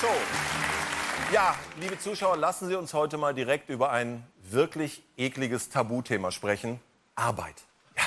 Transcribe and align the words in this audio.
Show. 0.00 0.06
Ja, 1.32 1.56
liebe 1.80 1.98
Zuschauer, 1.98 2.36
lassen 2.36 2.68
Sie 2.68 2.76
uns 2.76 2.94
heute 2.94 3.16
mal 3.18 3.34
direkt 3.34 3.68
über 3.68 3.90
ein 3.90 4.24
wirklich 4.44 5.02
ekliges 5.16 5.70
Tabuthema 5.70 6.30
sprechen. 6.30 6.80
Arbeit. 7.16 7.56
Ja. 7.96 8.04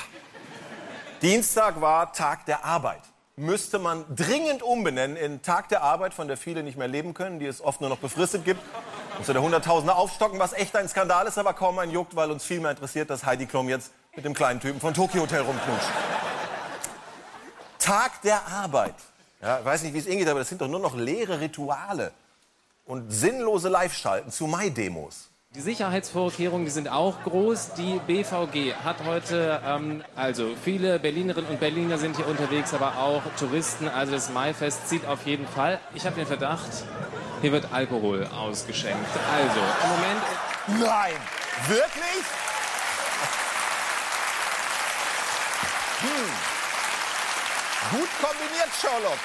Dienstag 1.20 1.82
war 1.82 2.14
Tag 2.14 2.46
der 2.46 2.64
Arbeit. 2.64 3.02
Müsste 3.36 3.78
man 3.78 4.06
dringend 4.14 4.62
umbenennen 4.62 5.18
in 5.18 5.42
Tag 5.42 5.68
der 5.68 5.82
Arbeit, 5.82 6.14
von 6.14 6.28
der 6.28 6.38
viele 6.38 6.62
nicht 6.62 6.78
mehr 6.78 6.88
leben 6.88 7.12
können, 7.12 7.38
die 7.38 7.46
es 7.46 7.60
oft 7.60 7.82
nur 7.82 7.90
noch 7.90 7.98
befristet 7.98 8.46
gibt. 8.46 8.62
Müsste 9.18 9.34
der 9.34 9.42
Hunderttausende 9.42 9.94
aufstocken, 9.94 10.38
was 10.38 10.54
echt 10.54 10.74
ein 10.76 10.88
Skandal 10.88 11.26
ist, 11.26 11.36
aber 11.36 11.52
kaum 11.52 11.78
ein 11.78 11.90
juckt, 11.90 12.16
weil 12.16 12.30
uns 12.30 12.42
viel 12.42 12.60
mehr 12.60 12.70
interessiert, 12.70 13.10
dass 13.10 13.26
Heidi 13.26 13.44
Klum 13.44 13.68
jetzt 13.68 13.92
mit 14.16 14.24
dem 14.24 14.32
kleinen 14.32 14.60
Typen 14.60 14.80
von 14.80 14.94
Tokyo 14.94 15.22
Hotel 15.22 15.42
rumknutscht. 15.42 15.90
Tag 17.78 18.22
der 18.22 18.46
Arbeit. 18.46 18.94
Ja, 19.42 19.58
ich 19.58 19.64
weiß 19.64 19.82
nicht, 19.82 19.92
wie 19.92 19.98
es 19.98 20.06
Ihnen 20.06 20.18
geht, 20.18 20.28
aber 20.28 20.38
das 20.38 20.48
sind 20.48 20.60
doch 20.60 20.68
nur 20.68 20.78
noch 20.78 20.96
leere 20.96 21.40
Rituale 21.40 22.12
und 22.86 23.10
sinnlose 23.10 23.68
Live-Schalten 23.68 24.30
zu 24.30 24.46
Mai-Demos. 24.46 25.28
Die 25.56 25.60
Sicherheitsvorkehrungen 25.60 26.64
die 26.64 26.70
sind 26.70 26.88
auch 26.88 27.24
groß. 27.24 27.74
Die 27.74 28.00
BVG 28.06 28.74
hat 28.84 29.04
heute, 29.04 29.60
ähm, 29.66 30.02
also 30.14 30.54
viele 30.64 30.98
Berlinerinnen 31.00 31.50
und 31.50 31.60
Berliner 31.60 31.98
sind 31.98 32.16
hier 32.16 32.26
unterwegs, 32.28 32.72
aber 32.72 32.96
auch 32.98 33.22
Touristen. 33.36 33.88
Also 33.88 34.12
das 34.12 34.30
Maifest 34.30 34.88
zieht 34.88 35.04
auf 35.06 35.26
jeden 35.26 35.46
Fall. 35.46 35.80
Ich 35.94 36.06
habe 36.06 36.14
den 36.14 36.26
Verdacht, 36.26 36.70
hier 37.42 37.52
wird 37.52 37.66
Alkohol 37.72 38.26
ausgeschenkt. 38.28 39.10
Also 39.34 39.60
im 39.82 39.90
Moment. 39.90 40.88
Nein, 40.88 41.14
wirklich? 41.66 42.24
Hm. 46.00 47.98
Gut 47.98 48.08
kombiniert, 48.22 48.70
Sherlock. 48.80 49.18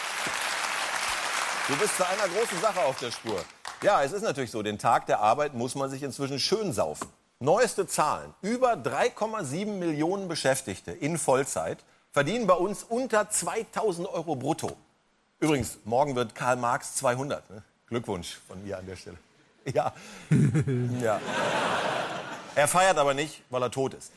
Du 1.67 1.75
bist 1.75 1.97
zu 1.97 2.07
einer 2.07 2.29
großen 2.29 2.61
Sache 2.61 2.79
auf 2.79 2.97
der 2.97 3.11
Spur. 3.11 3.43
Ja, 3.81 4.01
es 4.01 4.13
ist 4.13 4.21
natürlich 4.21 4.51
so, 4.51 4.63
den 4.63 4.79
Tag 4.79 5.05
der 5.07 5.19
Arbeit 5.19 5.53
muss 5.53 5.75
man 5.75 5.89
sich 5.89 6.01
inzwischen 6.01 6.39
schön 6.39 6.71
saufen. 6.71 7.09
Neueste 7.39 7.85
Zahlen. 7.85 8.33
Über 8.41 8.75
3,7 8.75 9.65
Millionen 9.65 10.29
Beschäftigte 10.29 10.91
in 10.91 11.17
Vollzeit 11.17 11.79
verdienen 12.13 12.47
bei 12.47 12.53
uns 12.53 12.83
unter 12.83 13.29
2000 13.29 14.07
Euro 14.07 14.37
brutto. 14.37 14.77
Übrigens, 15.39 15.79
morgen 15.83 16.15
wird 16.15 16.35
Karl 16.35 16.55
Marx 16.55 16.95
200. 16.95 17.49
Ne? 17.49 17.61
Glückwunsch 17.87 18.39
von 18.47 18.63
mir 18.63 18.77
an 18.77 18.85
der 18.85 18.95
Stelle. 18.95 19.17
Ja. 19.65 19.93
ja. 21.01 21.19
Er 22.55 22.67
feiert 22.69 22.97
aber 22.97 23.13
nicht, 23.13 23.43
weil 23.49 23.61
er 23.61 23.71
tot 23.71 23.93
ist. 23.93 24.13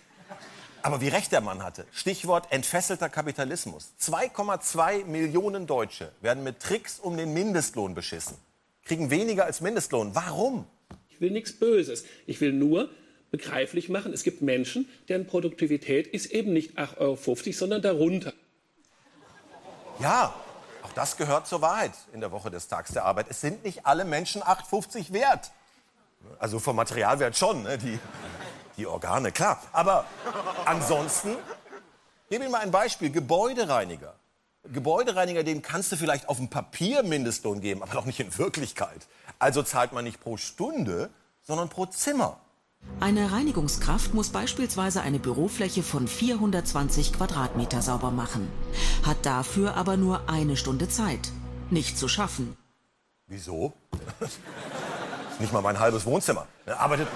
Aber 0.83 1.00
wie 1.00 1.09
recht 1.09 1.33
der 1.33 1.41
Mann 1.41 1.62
hatte. 1.62 1.86
Stichwort 1.92 2.50
entfesselter 2.50 3.09
Kapitalismus. 3.09 3.92
2,2 4.00 5.05
Millionen 5.05 5.67
Deutsche 5.67 6.12
werden 6.20 6.42
mit 6.42 6.61
Tricks 6.61 6.98
um 6.98 7.17
den 7.17 7.34
Mindestlohn 7.34 7.95
beschissen. 7.95 8.36
Kriegen 8.84 9.11
weniger 9.11 9.45
als 9.45 9.61
Mindestlohn. 9.61 10.14
Warum? 10.14 10.67
Ich 11.11 11.20
will 11.20 11.31
nichts 11.31 11.53
Böses. 11.53 12.05
Ich 12.27 12.41
will 12.41 12.53
nur 12.53 12.91
begreiflich 13.31 13.89
machen, 13.89 14.12
es 14.12 14.25
gibt 14.25 14.42
Menschen, 14.42 14.89
deren 15.08 15.27
Produktivität 15.27 16.07
ist 16.08 16.27
eben 16.27 16.52
nicht 16.52 16.79
8,50 16.79 16.98
Euro, 16.98 17.52
sondern 17.52 17.83
darunter. 17.83 18.33
Ja, 20.01 20.35
auch 20.83 20.92
das 20.95 21.17
gehört 21.17 21.46
zur 21.46 21.63
Wahrheit 21.63 21.92
in 22.13 22.20
der 22.20 22.33
Woche 22.33 22.51
des 22.51 22.69
Tags 22.69 22.92
der 22.92 23.05
Arbeit. 23.05 23.27
Es 23.29 23.40
sind 23.40 23.64
nicht 23.64 23.86
alle 23.86 24.05
Menschen 24.05 24.42
8,50 24.42 25.13
wert. 25.13 25.52
Also 26.39 26.58
vom 26.58 26.77
Materialwert 26.77 27.36
schon, 27.36 27.63
ne? 27.63 27.79
die, 27.79 27.98
die 28.77 28.86
Organe, 28.86 29.33
klar. 29.33 29.63
Aber 29.73 30.05
ansonsten, 30.64 31.36
gebe 32.29 32.45
Ihnen 32.45 32.53
mal 32.53 32.61
ein 32.61 32.70
Beispiel, 32.70 33.11
Gebäudereiniger. 33.11 34.14
Gebäudereiniger, 34.64 35.42
dem 35.42 35.63
kannst 35.63 35.91
du 35.92 35.97
vielleicht 35.97 36.29
auf 36.29 36.36
dem 36.36 36.48
Papier 36.48 37.03
Mindestlohn 37.03 37.61
geben, 37.61 37.83
aber 37.83 37.95
doch 37.95 38.05
nicht 38.05 38.20
in 38.20 38.36
Wirklichkeit. 38.36 39.07
Also 39.39 39.63
zahlt 39.63 39.92
man 39.92 40.05
nicht 40.05 40.20
pro 40.20 40.36
Stunde, 40.36 41.11
sondern 41.42 41.69
pro 41.69 41.86
Zimmer. 41.86 42.39
Eine 42.98 43.33
Reinigungskraft 43.33 44.14
muss 44.14 44.31
beispielsweise 44.31 45.02
eine 45.02 45.19
Bürofläche 45.19 45.83
von 45.83 46.08
420 46.08 47.13
Quadratmeter 47.13 47.83
sauber 47.83 48.11
machen, 48.11 48.48
hat 49.05 49.25
dafür 49.25 49.75
aber 49.77 49.97
nur 49.97 50.29
eine 50.29 50.57
Stunde 50.57 50.89
Zeit. 50.89 51.31
Nicht 51.70 51.98
zu 51.98 52.08
schaffen. 52.08 52.57
Wieso? 53.27 53.73
nicht 55.39 55.52
mal 55.52 55.63
mein 55.63 55.79
halbes 55.79 56.05
Wohnzimmer. 56.05 56.47
Arbeitet, 56.67 57.08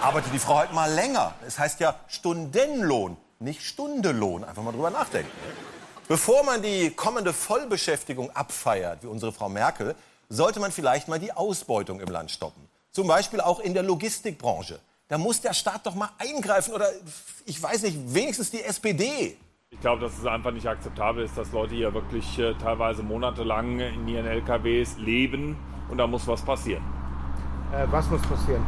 arbeitet 0.00 0.32
die 0.32 0.38
Frau 0.38 0.58
halt 0.58 0.72
mal 0.72 0.92
länger. 0.92 1.34
Es 1.46 1.58
heißt 1.58 1.80
ja 1.80 1.94
Stundenlohn, 2.08 3.16
nicht 3.38 3.62
Stundelohn. 3.62 4.44
Einfach 4.44 4.62
mal 4.62 4.72
drüber 4.72 4.90
nachdenken. 4.90 5.30
Bevor 6.08 6.44
man 6.44 6.62
die 6.62 6.90
kommende 6.90 7.32
Vollbeschäftigung 7.32 8.30
abfeiert, 8.30 9.02
wie 9.02 9.06
unsere 9.06 9.32
Frau 9.32 9.48
Merkel, 9.48 9.94
sollte 10.28 10.60
man 10.60 10.72
vielleicht 10.72 11.08
mal 11.08 11.18
die 11.18 11.32
Ausbeutung 11.32 12.00
im 12.00 12.08
Land 12.08 12.30
stoppen. 12.30 12.68
Zum 12.90 13.06
Beispiel 13.06 13.40
auch 13.40 13.60
in 13.60 13.74
der 13.74 13.82
Logistikbranche. 13.82 14.80
Da 15.08 15.18
muss 15.18 15.40
der 15.40 15.54
Staat 15.54 15.86
doch 15.86 15.94
mal 15.94 16.10
eingreifen 16.18 16.74
oder, 16.74 16.86
ich 17.44 17.62
weiß 17.62 17.82
nicht, 17.82 17.98
wenigstens 18.14 18.50
die 18.50 18.62
SPD. 18.62 19.36
Ich 19.70 19.80
glaube, 19.80 20.02
dass 20.02 20.18
es 20.18 20.26
einfach 20.26 20.52
nicht 20.52 20.66
akzeptabel 20.66 21.24
ist, 21.24 21.36
dass 21.36 21.52
Leute 21.52 21.74
hier 21.74 21.92
wirklich 21.94 22.38
äh, 22.38 22.54
teilweise 22.54 23.02
monatelang 23.02 23.80
in 23.80 24.06
ihren 24.08 24.26
LKWs 24.26 24.96
leben 24.98 25.56
und 25.88 25.98
da 25.98 26.06
muss 26.06 26.26
was 26.26 26.42
passieren. 26.42 26.82
Äh, 27.72 27.86
was 27.90 28.08
muss 28.10 28.22
passieren? 28.22 28.64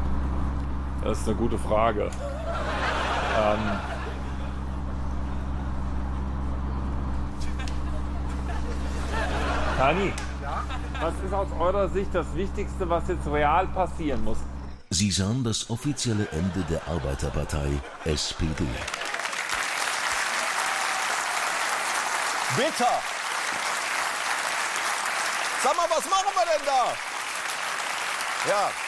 Das 1.04 1.18
ist 1.18 1.28
eine 1.28 1.36
gute 1.36 1.58
Frage. 1.58 2.04
ähm, 2.04 3.78
Tani, 9.76 10.12
was 11.00 11.14
ist 11.26 11.34
aus 11.34 11.48
eurer 11.60 11.88
Sicht 11.90 12.14
das 12.14 12.26
Wichtigste, 12.34 12.88
was 12.88 13.06
jetzt 13.08 13.26
real 13.26 13.66
passieren 13.66 14.24
muss? 14.24 14.38
Sie 14.88 15.10
sahen 15.10 15.44
das 15.44 15.68
offizielle 15.68 16.26
Ende 16.30 16.60
der 16.70 16.80
Arbeiterpartei 16.88 17.80
SPD. 18.04 18.64
Bitter. 22.56 22.94
Sag 25.62 25.76
mal, 25.76 25.86
was 25.90 26.08
machen 26.08 26.32
wir 26.34 26.46
denn 26.46 26.64
da? 26.64 26.84
Ja. 28.48 28.83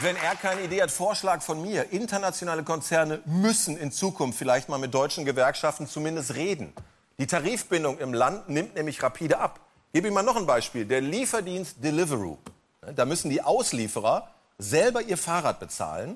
Wenn 0.00 0.14
er 0.14 0.36
keine 0.36 0.62
Idee 0.62 0.80
hat, 0.80 0.92
Vorschlag 0.92 1.42
von 1.42 1.60
mir. 1.60 1.90
Internationale 1.90 2.62
Konzerne 2.62 3.20
müssen 3.24 3.76
in 3.76 3.90
Zukunft 3.90 4.38
vielleicht 4.38 4.68
mal 4.68 4.78
mit 4.78 4.94
deutschen 4.94 5.24
Gewerkschaften 5.24 5.88
zumindest 5.88 6.36
reden. 6.36 6.72
Die 7.18 7.26
Tarifbindung 7.26 7.98
im 7.98 8.14
Land 8.14 8.48
nimmt 8.48 8.76
nämlich 8.76 9.02
rapide 9.02 9.40
ab. 9.40 9.58
Gebe 9.92 10.06
Ihnen 10.06 10.14
mal 10.14 10.22
noch 10.22 10.36
ein 10.36 10.46
Beispiel. 10.46 10.84
Der 10.84 11.00
Lieferdienst 11.00 11.82
Deliveroo. 11.82 12.38
Da 12.94 13.06
müssen 13.06 13.28
die 13.28 13.42
Auslieferer 13.42 14.28
selber 14.58 15.02
ihr 15.02 15.18
Fahrrad 15.18 15.58
bezahlen. 15.58 16.10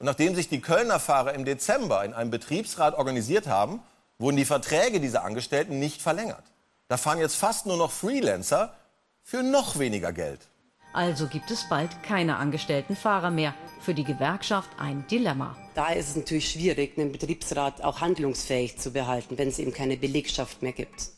Und 0.00 0.06
nachdem 0.06 0.34
sich 0.34 0.48
die 0.48 0.60
Kölner 0.60 0.98
Fahrer 0.98 1.34
im 1.34 1.44
Dezember 1.44 2.04
in 2.04 2.14
einem 2.14 2.32
Betriebsrat 2.32 2.94
organisiert 2.94 3.46
haben, 3.46 3.80
wurden 4.18 4.36
die 4.36 4.46
Verträge 4.46 4.98
dieser 4.98 5.22
Angestellten 5.22 5.78
nicht 5.78 6.02
verlängert. 6.02 6.42
Da 6.88 6.96
fahren 6.96 7.18
jetzt 7.18 7.36
fast 7.36 7.66
nur 7.66 7.76
noch 7.76 7.92
Freelancer 7.92 8.74
für 9.22 9.44
noch 9.44 9.78
weniger 9.78 10.12
Geld. 10.12 10.40
Also 10.92 11.26
gibt 11.26 11.50
es 11.50 11.68
bald 11.68 12.02
keine 12.02 12.36
angestellten 12.36 12.96
Fahrer 12.96 13.30
mehr. 13.30 13.54
Für 13.80 13.94
die 13.94 14.04
Gewerkschaft 14.04 14.70
ein 14.78 15.06
Dilemma. 15.08 15.56
Da 15.74 15.90
ist 15.90 16.10
es 16.10 16.16
natürlich 16.16 16.50
schwierig, 16.50 16.98
einen 16.98 17.12
Betriebsrat 17.12 17.82
auch 17.82 18.00
handlungsfähig 18.00 18.78
zu 18.78 18.92
behalten, 18.92 19.38
wenn 19.38 19.48
es 19.48 19.58
eben 19.58 19.72
keine 19.72 19.96
Belegschaft 19.96 20.62
mehr 20.62 20.72
gibt. 20.72 21.10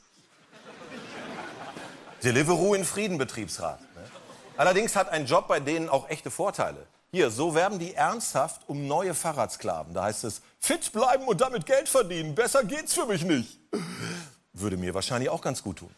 Deliveroo 2.23 2.75
in 2.75 2.85
Frieden, 2.85 3.17
Betriebsrat. 3.17 3.81
Ne? 3.81 4.03
Allerdings 4.57 4.95
hat 4.95 5.09
ein 5.09 5.25
Job 5.25 5.49
bei 5.49 5.61
denen 5.61 5.89
auch 5.89 6.11
echte 6.11 6.31
Vorteile. 6.31 6.87
Hier, 7.13 7.31
so 7.31 7.55
werben 7.55 7.79
die 7.79 7.95
ernsthaft 7.95 8.69
um 8.69 8.87
neue 8.87 9.15
Fahrradsklaven. 9.15 9.95
Da 9.95 10.05
heißt 10.05 10.25
es, 10.25 10.43
fit 10.59 10.93
bleiben 10.93 11.25
und 11.25 11.41
damit 11.41 11.67
Geld 11.67 11.89
verdienen. 11.89 12.35
Besser 12.35 12.63
geht's 12.63 12.95
für 12.95 13.07
mich 13.07 13.25
nicht. 13.25 13.59
Würde 14.53 14.77
mir 14.77 14.95
wahrscheinlich 14.95 15.31
auch 15.31 15.41
ganz 15.41 15.63
gut 15.63 15.79
tun. 15.79 15.91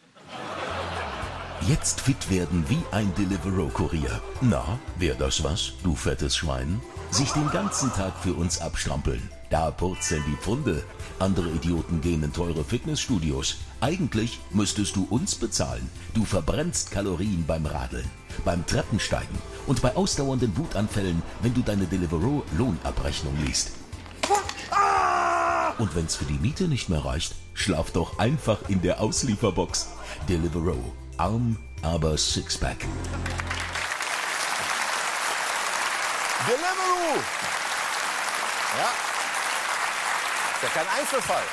Jetzt 1.67 2.01
fit 2.01 2.29
werden 2.29 2.65
wie 2.67 2.81
ein 2.91 3.13
Deliveroo-Kurier. 3.15 4.21
Na, 4.41 4.79
wär 4.97 5.15
das 5.15 5.45
was, 5.45 5.73
du 5.81 5.95
fettes 5.95 6.35
Schwein? 6.35 6.81
Sich 7.09 7.31
den 7.31 7.49
ganzen 7.51 7.93
Tag 7.93 8.11
für 8.21 8.33
uns 8.33 8.59
abstrampeln. 8.59 9.29
Da 9.49 9.71
purzeln 9.71 10.23
die 10.27 10.35
Pfunde. 10.35 10.83
Andere 11.19 11.49
Idioten 11.51 12.01
gehen 12.01 12.21
in 12.21 12.33
teure 12.33 12.65
Fitnessstudios. 12.65 13.59
Eigentlich 13.79 14.39
müsstest 14.51 14.97
du 14.97 15.07
uns 15.09 15.35
bezahlen. 15.35 15.89
Du 16.13 16.25
verbrennst 16.25 16.91
Kalorien 16.91 17.45
beim 17.47 17.65
Radeln, 17.65 18.09
beim 18.43 18.65
Treppensteigen 18.65 19.37
und 19.65 19.81
bei 19.81 19.95
ausdauernden 19.95 20.57
Wutanfällen, 20.57 21.21
wenn 21.43 21.53
du 21.53 21.61
deine 21.61 21.85
Deliveroo-Lohnabrechnung 21.85 23.37
liest. 23.45 23.71
Und 25.77 25.95
wenn's 25.95 26.15
für 26.15 26.25
die 26.25 26.39
Miete 26.39 26.67
nicht 26.67 26.89
mehr 26.89 27.05
reicht, 27.05 27.35
schlaf 27.53 27.91
doch 27.91 28.19
einfach 28.19 28.57
in 28.67 28.81
der 28.81 28.99
Auslieferbox. 28.99 29.87
Deliveroo 30.27 30.91
Arm, 31.17 31.57
aber 31.83 32.17
Sixpack. 32.17 32.79
Deliveroo! 36.47 37.21
Ja. 38.77 38.89
Ist 40.55 40.63
ja 40.63 40.69
kein 40.69 40.87
Einzelfall. 40.99 41.43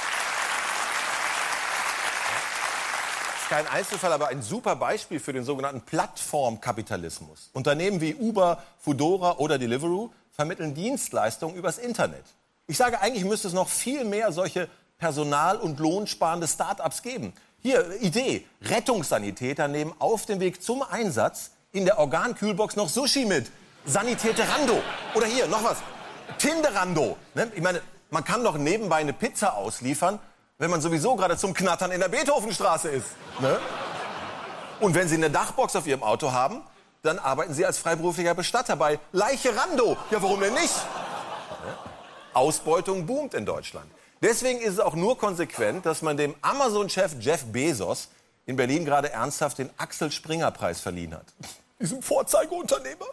Ist 3.41 3.49
kein 3.51 3.67
Einzelfall, 3.69 4.12
aber 4.12 4.29
ein 4.29 4.43
super 4.43 4.77
Beispiel 4.77 5.21
für 5.21 5.33
den 5.33 5.45
sogenannten 5.45 5.83
Plattformkapitalismus. 5.83 7.51
Unternehmen 7.53 8.01
wie 8.01 8.15
Uber, 8.15 8.62
Foodora 8.79 9.37
oder 9.37 9.59
Deliveroo 9.59 10.11
vermitteln 10.33 10.75
Dienstleistungen 10.75 11.55
übers 11.55 11.77
Internet. 11.77 12.25
Ich 12.67 12.79
sage, 12.79 13.01
eigentlich 13.01 13.25
müsste 13.25 13.49
es 13.49 13.55
noch 13.55 13.69
viel 13.69 14.05
mehr 14.05 14.33
solche 14.33 14.69
personal- 14.99 15.59
und 15.59 15.81
lohnsparende 15.81 16.49
Start-ups 16.49 17.03
geben. 17.03 17.35
Hier, 17.62 18.01
Idee. 18.01 18.47
Rettungssanitäter 18.62 19.69
nehmen 19.69 19.93
auf 19.99 20.25
dem 20.25 20.41
Weg 20.41 20.62
zum 20.62 20.83
Einsatz 20.83 21.51
in 21.73 21.85
der 21.85 21.99
Organkühlbox 21.99 22.77
noch 22.77 22.89
Sushi 22.89 23.27
mit. 23.27 23.51
Sanitäte 23.85 24.49
Rando. 24.49 24.83
Oder 25.15 25.27
hier, 25.27 25.47
noch 25.47 25.62
was. 25.62 25.79
Tinderando. 26.39 27.19
Ne? 27.35 27.53
Ich 27.55 27.61
meine, 27.61 27.83
man 28.09 28.25
kann 28.25 28.43
doch 28.43 28.57
nebenbei 28.57 28.97
eine 28.97 29.12
Pizza 29.12 29.57
ausliefern, 29.57 30.19
wenn 30.59 30.71
man 30.71 30.81
sowieso 30.81 31.17
gerade 31.17 31.37
zum 31.37 31.53
Knattern 31.53 31.91
in 31.91 32.01
der 32.01 32.09
Beethovenstraße 32.09 32.89
ist. 32.89 33.09
Ne? 33.41 33.59
Und 34.81 34.95
wenn 34.95 35.09
Sie 35.09 35.17
eine 35.17 35.31
Dachbox 35.31 35.77
auf 35.77 35.87
Ihrem 35.87 36.03
Auto 36.03 36.33
haben, 36.33 36.62
dann 37.03 37.19
arbeiten 37.19 37.53
Sie 37.53 37.67
als 37.67 37.77
freiberuflicher 37.77 38.35
Bestatter 38.35 38.77
bei 38.77 38.99
Leiche 39.12 39.55
Rando. 39.55 39.99
Ja, 40.11 40.23
warum 40.23 40.41
denn 40.41 40.55
nicht? 40.55 40.75
Ausbeutung 42.33 43.05
boomt 43.05 43.35
in 43.35 43.45
Deutschland. 43.45 43.91
Deswegen 44.22 44.61
ist 44.61 44.75
es 44.75 44.81
auch 44.81 44.94
nur 44.94 45.17
konsequent, 45.17 45.87
dass 45.87 46.02
man 46.02 46.17
dem 46.17 46.34
Amazon-Chef 46.43 47.17
Jeff 47.20 47.44
Bezos 47.46 48.08
in 48.44 48.56
Berlin 48.56 48.84
gerade 48.84 49.11
ernsthaft 49.11 49.58
den 49.58 49.70
Axel 49.78 50.12
Springer 50.12 50.50
Preis 50.50 50.81
verliehen 50.81 51.14
hat. 51.14 51.26
Diesem 51.81 52.02
Vorzeigeunternehmer. 52.02 53.06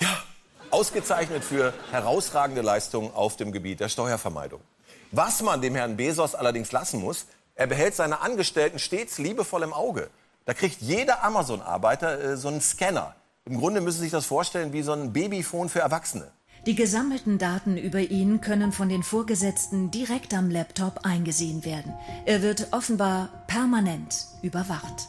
Ja, 0.00 0.22
ausgezeichnet 0.70 1.44
für 1.44 1.74
herausragende 1.90 2.62
Leistungen 2.62 3.12
auf 3.12 3.36
dem 3.36 3.52
Gebiet 3.52 3.80
der 3.80 3.90
Steuervermeidung. 3.90 4.62
Was 5.10 5.42
man 5.42 5.60
dem 5.60 5.74
Herrn 5.74 5.98
Bezos 5.98 6.34
allerdings 6.34 6.72
lassen 6.72 7.00
muss, 7.00 7.26
er 7.54 7.66
behält 7.66 7.94
seine 7.94 8.22
Angestellten 8.22 8.78
stets 8.78 9.18
liebevoll 9.18 9.62
im 9.62 9.74
Auge. 9.74 10.08
Da 10.46 10.54
kriegt 10.54 10.80
jeder 10.80 11.22
Amazon-Arbeiter 11.22 12.20
äh, 12.20 12.36
so 12.38 12.48
einen 12.48 12.62
Scanner. 12.62 13.14
Im 13.44 13.58
Grunde 13.58 13.82
müssen 13.82 13.98
Sie 13.98 14.04
sich 14.04 14.12
das 14.12 14.24
vorstellen 14.24 14.72
wie 14.72 14.82
so 14.82 14.92
ein 14.92 15.12
Babyphone 15.12 15.68
für 15.68 15.80
Erwachsene. 15.80 16.30
Die 16.64 16.76
gesammelten 16.76 17.38
Daten 17.38 17.76
über 17.76 17.98
ihn 17.98 18.40
können 18.40 18.70
von 18.70 18.88
den 18.88 19.02
Vorgesetzten 19.02 19.90
direkt 19.90 20.32
am 20.32 20.48
Laptop 20.48 21.00
eingesehen 21.04 21.64
werden. 21.64 21.92
Er 22.24 22.40
wird 22.40 22.68
offenbar 22.70 23.30
permanent 23.48 24.26
überwacht. 24.42 25.08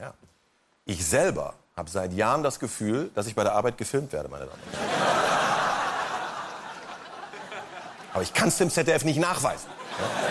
Ja. 0.00 0.12
Ich 0.86 1.06
selber 1.06 1.54
habe 1.76 1.88
seit 1.88 2.12
Jahren 2.12 2.42
das 2.42 2.58
Gefühl, 2.58 3.08
dass 3.14 3.28
ich 3.28 3.36
bei 3.36 3.44
der 3.44 3.52
Arbeit 3.52 3.78
gefilmt 3.78 4.12
werde, 4.12 4.28
meine 4.28 4.46
Damen 4.46 4.58
und 4.66 4.72
Herren. 4.72 4.90
Aber 8.12 8.22
ich 8.24 8.34
kann 8.34 8.48
es 8.48 8.58
dem 8.58 8.68
ZDF 8.68 9.04
nicht 9.04 9.20
nachweisen. 9.20 9.68
Ja. 10.00 10.30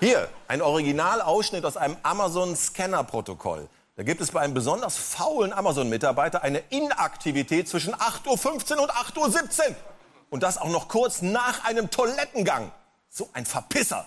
Hier, 0.00 0.28
ein 0.48 0.60
Originalausschnitt 0.60 1.64
aus 1.64 1.76
einem 1.76 1.96
Amazon-Scanner-Protokoll. 2.02 3.68
Da 3.98 4.04
gibt 4.04 4.20
es 4.20 4.30
bei 4.30 4.38
einem 4.38 4.54
besonders 4.54 4.96
faulen 4.96 5.52
Amazon-Mitarbeiter 5.52 6.44
eine 6.44 6.62
Inaktivität 6.70 7.66
zwischen 7.68 7.96
8.15 7.96 8.76
Uhr 8.76 8.82
und 8.82 8.92
8.17 8.92 9.70
Uhr. 9.70 9.76
Und 10.30 10.44
das 10.44 10.56
auch 10.56 10.70
noch 10.70 10.86
kurz 10.86 11.20
nach 11.20 11.64
einem 11.64 11.90
Toilettengang. 11.90 12.70
So 13.10 13.28
ein 13.32 13.44
Verpisser. 13.44 14.04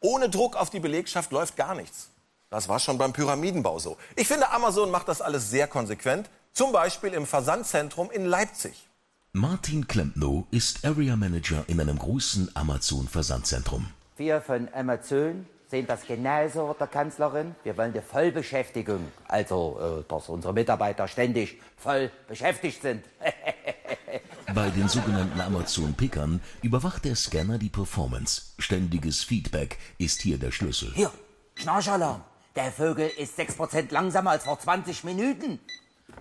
Ohne 0.00 0.30
Druck 0.30 0.56
auf 0.56 0.70
die 0.70 0.80
Belegschaft 0.80 1.32
läuft 1.32 1.54
gar 1.56 1.74
nichts. 1.74 2.08
Das 2.48 2.70
war 2.70 2.80
schon 2.80 2.96
beim 2.96 3.12
Pyramidenbau 3.12 3.78
so. 3.78 3.98
Ich 4.16 4.26
finde, 4.26 4.50
Amazon 4.52 4.90
macht 4.90 5.08
das 5.08 5.20
alles 5.20 5.50
sehr 5.50 5.68
konsequent. 5.68 6.30
Zum 6.54 6.72
Beispiel 6.72 7.12
im 7.12 7.26
Versandzentrum 7.26 8.10
in 8.10 8.24
Leipzig. 8.24 8.88
Martin 9.32 9.86
Klempno 9.86 10.46
ist 10.50 10.86
Area 10.86 11.14
Manager 11.14 11.62
in 11.66 11.78
einem 11.78 11.98
großen 11.98 12.52
Amazon-Versandzentrum. 12.54 13.92
Wir 14.16 14.40
von 14.40 14.66
Amazon 14.72 15.44
sehen 15.68 15.86
das 15.86 16.06
genauso 16.06 16.74
der 16.78 16.86
Kanzlerin. 16.86 17.54
Wir 17.62 17.76
wollen 17.76 17.92
die 17.92 18.00
Vollbeschäftigung, 18.00 19.12
also 19.28 20.00
äh, 20.00 20.10
dass 20.10 20.28
unsere 20.28 20.52
Mitarbeiter 20.52 21.06
ständig 21.06 21.60
voll 21.76 22.10
beschäftigt 22.26 22.82
sind. 22.82 23.04
Bei 24.54 24.70
den 24.70 24.88
sogenannten 24.88 25.40
Amazon-Pickern 25.40 26.40
überwacht 26.62 27.04
der 27.04 27.14
Scanner 27.14 27.58
die 27.58 27.68
Performance. 27.68 28.54
Ständiges 28.58 29.22
Feedback 29.22 29.76
ist 29.98 30.22
hier 30.22 30.38
der 30.38 30.50
Schlüssel. 30.50 30.92
Hier, 30.94 31.12
Schnarchalarm. 31.54 32.22
Der 32.56 32.72
Vogel 32.72 33.10
ist 33.18 33.38
6% 33.38 33.92
langsamer 33.92 34.30
als 34.30 34.44
vor 34.44 34.58
20 34.58 35.04
Minuten. 35.04 35.60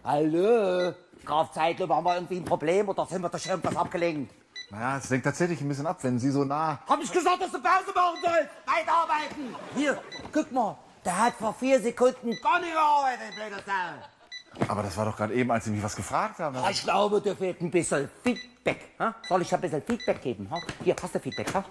Hallo? 0.03 0.93
Graf 1.25 1.51
Zeitlupe, 1.51 1.95
haben 1.95 2.05
wir 2.05 2.15
irgendwie 2.15 2.37
ein 2.37 2.45
Problem 2.45 2.89
oder 2.89 3.05
sind 3.05 3.21
wir 3.21 3.29
der 3.29 3.39
Schirm 3.39 3.61
was 3.63 3.75
abgelenkt? 3.75 4.31
Naja, 4.69 4.97
es 4.97 5.09
lenkt 5.09 5.25
tatsächlich 5.25 5.61
ein 5.61 5.69
bisschen 5.69 5.87
ab, 5.87 5.99
wenn 6.01 6.19
Sie 6.19 6.29
so 6.29 6.43
nah. 6.43 6.79
Hab 6.87 7.01
ich 7.01 7.11
gesagt, 7.11 7.41
dass 7.41 7.51
du 7.51 7.61
Pause 7.61 7.93
machen 7.95 8.19
sollst? 8.21 8.49
Weiterarbeiten! 8.65 9.55
Hier, 9.75 10.01
guck 10.33 10.51
mal. 10.51 10.77
Der 11.05 11.17
hat 11.17 11.35
vor 11.35 11.53
vier 11.53 11.79
Sekunden 11.81 12.37
gar 12.41 12.59
nicht 12.59 12.73
gearbeitet, 12.73 13.33
blöder 13.35 13.63
Sau. 13.65 14.67
Aber 14.67 14.83
das 14.83 14.97
war 14.97 15.05
doch 15.05 15.15
gerade 15.15 15.33
eben, 15.33 15.49
als 15.51 15.65
Sie 15.65 15.71
mich 15.71 15.81
was 15.81 15.95
gefragt 15.95 16.39
haben. 16.39 16.57
Ich 16.69 16.83
glaube, 16.83 17.21
dir 17.21 17.35
fehlt 17.35 17.61
ein 17.61 17.71
bisschen 17.71 18.09
Feedback. 18.23 18.89
Ha? 18.99 19.15
Soll 19.29 19.41
ich 19.41 19.53
ein 19.53 19.61
bisschen 19.61 19.81
Feedback 19.83 20.21
geben? 20.21 20.49
Ha? 20.51 20.59
Hier, 20.83 20.95
hast 21.01 21.15
du 21.15 21.19
Feedback? 21.19 21.53
Ha? 21.53 21.63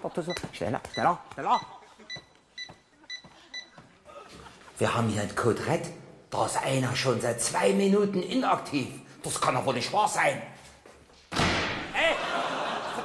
Schneller, 0.53 0.81
schneller, 0.91 1.19
schneller. 1.33 1.61
Wir 4.79 4.95
haben 4.95 5.07
hier 5.09 5.21
einen 5.21 5.35
Code 5.35 5.67
Red. 5.67 5.81
Da 6.29 6.45
ist 6.45 6.57
einer 6.57 6.95
schon 6.95 7.21
seit 7.21 7.41
zwei 7.41 7.73
Minuten 7.73 8.23
inaktiv. 8.23 8.87
Das 9.21 9.39
kann 9.39 9.55
doch 9.55 9.65
wohl 9.65 9.75
nicht 9.75 9.91
wahr 9.93 10.07
sein. 10.07 10.41
Ey, 11.31 12.15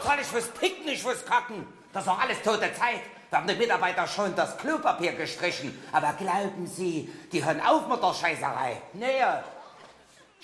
total 0.02 0.20
ich 0.20 0.26
fürs 0.26 0.49
Picken, 0.49 0.84
nicht 0.84 1.02
fürs 1.02 1.25
Kacken. 1.25 1.66
Das 1.93 2.04
ist 2.04 2.08
doch 2.08 2.19
alles 2.19 2.43
tote 2.43 2.72
Zeit. 2.75 3.02
Wir 3.31 3.38
haben 3.38 3.46
den 3.46 3.58
Mitarbeiter 3.58 4.06
schon 4.06 4.34
das 4.34 4.56
Klopapier 4.58 5.12
gestrichen. 5.12 5.78
Aber 5.93 6.12
glauben 6.12 6.66
Sie, 6.66 7.08
die 7.32 7.44
hören 7.44 7.60
auf 7.60 7.88
mit 7.88 8.02
der 8.02 8.14
Scheißerei. 8.14 8.82
Nee, 8.94 9.20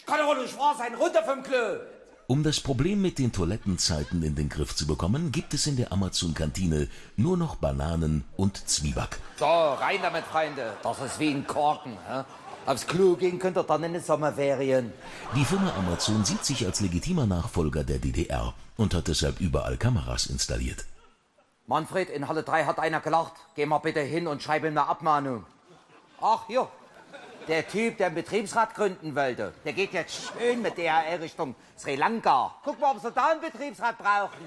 kann 0.06 0.18
doch 0.18 0.40
nicht 0.40 0.58
wahr 0.58 0.74
sein. 0.78 0.94
Runter 0.94 1.22
vom 1.22 1.42
Klo. 1.42 1.80
Um 2.28 2.42
das 2.42 2.60
Problem 2.60 3.00
mit 3.00 3.18
den 3.18 3.32
Toilettenzeiten 3.32 4.22
in 4.22 4.34
den 4.34 4.50
Griff 4.50 4.74
zu 4.76 4.86
bekommen, 4.86 5.32
gibt 5.32 5.54
es 5.54 5.66
in 5.66 5.76
der 5.76 5.92
Amazon-Kantine 5.92 6.88
nur 7.16 7.38
noch 7.38 7.56
Bananen 7.56 8.24
und 8.36 8.68
Zwieback. 8.68 9.18
So, 9.38 9.46
rein 9.46 10.00
damit, 10.02 10.24
Freunde. 10.26 10.74
Das 10.82 11.00
ist 11.00 11.18
wie 11.18 11.30
ein 11.30 11.46
Korken. 11.46 11.96
Hä? 12.06 12.24
Aufs 12.68 12.86
Klo 12.86 13.16
gehen 13.16 13.38
könnt 13.38 13.56
ihr 13.56 13.64
dann 13.64 13.82
in 13.82 13.94
den 13.94 14.02
Sommerferien. 14.02 14.92
Die 15.34 15.44
Firma 15.46 15.72
Amazon 15.78 16.22
sieht 16.26 16.44
sich 16.44 16.66
als 16.66 16.80
legitimer 16.80 17.24
Nachfolger 17.24 17.82
der 17.82 17.98
DDR 17.98 18.52
und 18.76 18.92
hat 18.92 19.08
deshalb 19.08 19.40
überall 19.40 19.78
Kameras 19.78 20.26
installiert. 20.26 20.84
Manfred, 21.66 22.10
in 22.10 22.28
Halle 22.28 22.42
3 22.42 22.66
hat 22.66 22.78
einer 22.78 23.00
gelacht. 23.00 23.32
Geh 23.56 23.64
mal 23.64 23.78
bitte 23.78 24.00
hin 24.00 24.26
und 24.26 24.42
schreib 24.42 24.64
ihm 24.64 24.76
eine 24.76 24.86
Abmahnung. 24.86 25.46
Ach, 26.20 26.46
hier. 26.46 26.68
Der 27.48 27.66
Typ, 27.66 27.96
der 27.96 28.08
einen 28.08 28.16
Betriebsrat 28.16 28.74
gründen 28.74 29.16
wollte, 29.16 29.54
der 29.64 29.72
geht 29.72 29.94
jetzt 29.94 30.30
schön 30.38 30.60
mit 30.60 30.76
DHL 30.76 31.20
Richtung 31.22 31.54
Sri 31.78 31.96
Lanka. 31.96 32.54
Guck 32.64 32.78
mal, 32.78 32.94
ob 32.94 33.00
sie 33.00 33.10
da 33.12 33.30
einen 33.30 33.40
Betriebsrat 33.40 33.96
brauchen. 33.96 34.44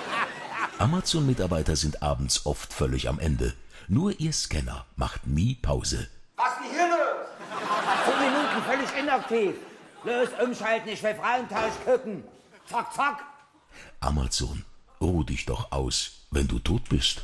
Amazon-Mitarbeiter 0.78 1.76
sind 1.76 2.02
abends 2.02 2.46
oft 2.46 2.72
völlig 2.72 3.06
am 3.06 3.18
Ende. 3.18 3.52
Nur 3.86 4.18
ihr 4.18 4.32
Scanner 4.32 4.86
macht 4.96 5.26
nie 5.26 5.56
Pause. 5.56 6.08
Was 6.36 6.52
ist 6.52 6.60
denn 6.60 6.70
hier 6.70 6.88
los? 6.88 7.30
Zehn 8.04 8.18
Minuten 8.18 8.59
völlig 8.70 8.96
inaktiv. 8.98 9.54
Los, 10.04 10.28
umschalten, 10.42 10.88
ich 10.88 11.02
will 11.02 11.14
Frauentausch 11.14 11.74
gucken. 11.84 12.24
Zack, 12.68 12.92
zack. 12.94 13.24
Amazon, 14.00 14.64
ruh 15.00 15.24
dich 15.24 15.44
doch 15.44 15.72
aus, 15.72 16.12
wenn 16.30 16.46
du 16.46 16.58
tot 16.58 16.88
bist. 16.88 17.22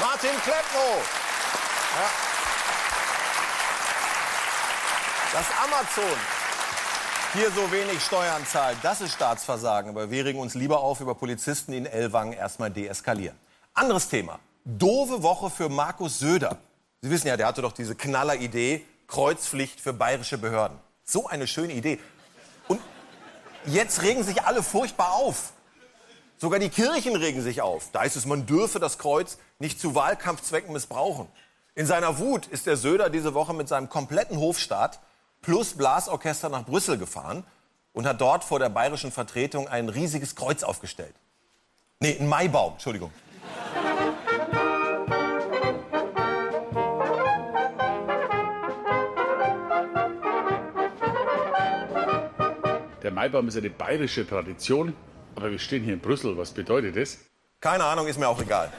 Martin 0.00 0.30
Kleppno. 0.42 0.88
Ja. 1.96 2.10
Dass 5.32 5.46
Amazon 5.64 6.18
hier 7.34 7.50
so 7.50 7.70
wenig 7.70 8.02
Steuern 8.02 8.44
zahlt, 8.46 8.78
das 8.82 9.00
ist 9.00 9.12
Staatsversagen. 9.12 9.90
Aber 9.90 10.10
wir 10.10 10.24
regen 10.24 10.40
uns 10.40 10.54
lieber 10.54 10.80
auf 10.80 11.00
über 11.00 11.14
Polizisten, 11.14 11.72
die 11.72 11.78
in 11.78 11.86
Ellwangen 11.86 12.32
erstmal 12.32 12.70
deeskalieren. 12.70 13.36
Anderes 13.74 14.08
Thema. 14.08 14.40
Doofe 14.64 15.22
Woche 15.22 15.50
für 15.50 15.68
Markus 15.68 16.18
Söder. 16.18 16.58
Sie 17.02 17.10
wissen 17.10 17.28
ja, 17.28 17.36
der 17.36 17.46
hatte 17.46 17.62
doch 17.62 17.72
diese 17.72 17.94
Knalleridee, 17.94 18.84
Kreuzpflicht 19.10 19.80
für 19.80 19.92
bayerische 19.92 20.38
Behörden. 20.38 20.78
So 21.04 21.26
eine 21.26 21.46
schöne 21.46 21.74
Idee. 21.74 21.98
Und 22.68 22.80
jetzt 23.66 24.02
regen 24.02 24.22
sich 24.22 24.44
alle 24.44 24.62
furchtbar 24.62 25.12
auf. 25.12 25.52
Sogar 26.38 26.58
die 26.58 26.70
Kirchen 26.70 27.16
regen 27.16 27.42
sich 27.42 27.60
auf. 27.60 27.90
Da 27.92 28.00
heißt 28.00 28.16
es, 28.16 28.24
man 28.24 28.46
dürfe 28.46 28.78
das 28.78 28.96
Kreuz 28.96 29.36
nicht 29.58 29.78
zu 29.78 29.94
Wahlkampfzwecken 29.94 30.72
missbrauchen. 30.72 31.28
In 31.74 31.86
seiner 31.86 32.18
Wut 32.18 32.46
ist 32.46 32.66
der 32.66 32.76
Söder 32.76 33.10
diese 33.10 33.34
Woche 33.34 33.52
mit 33.52 33.68
seinem 33.68 33.88
kompletten 33.88 34.38
Hofstaat 34.38 35.00
plus 35.42 35.74
Blasorchester 35.74 36.48
nach 36.48 36.64
Brüssel 36.64 36.96
gefahren 36.96 37.44
und 37.92 38.06
hat 38.06 38.20
dort 38.20 38.44
vor 38.44 38.58
der 38.58 38.68
bayerischen 38.68 39.12
Vertretung 39.12 39.68
ein 39.68 39.88
riesiges 39.88 40.36
Kreuz 40.36 40.62
aufgestellt. 40.62 41.14
Nee, 41.98 42.16
ein 42.18 42.28
Maibaum, 42.28 42.72
Entschuldigung. 42.74 43.12
Der 53.02 53.10
Maibaum 53.10 53.48
ist 53.48 53.56
eine 53.56 53.70
bayerische 53.70 54.26
Tradition, 54.26 54.94
aber 55.34 55.50
wir 55.50 55.58
stehen 55.58 55.82
hier 55.82 55.94
in 55.94 56.00
Brüssel. 56.00 56.36
Was 56.36 56.50
bedeutet 56.50 56.96
das? 56.96 57.18
Keine 57.60 57.84
Ahnung, 57.84 58.06
ist 58.06 58.18
mir 58.18 58.28
auch 58.28 58.40
egal. 58.40 58.70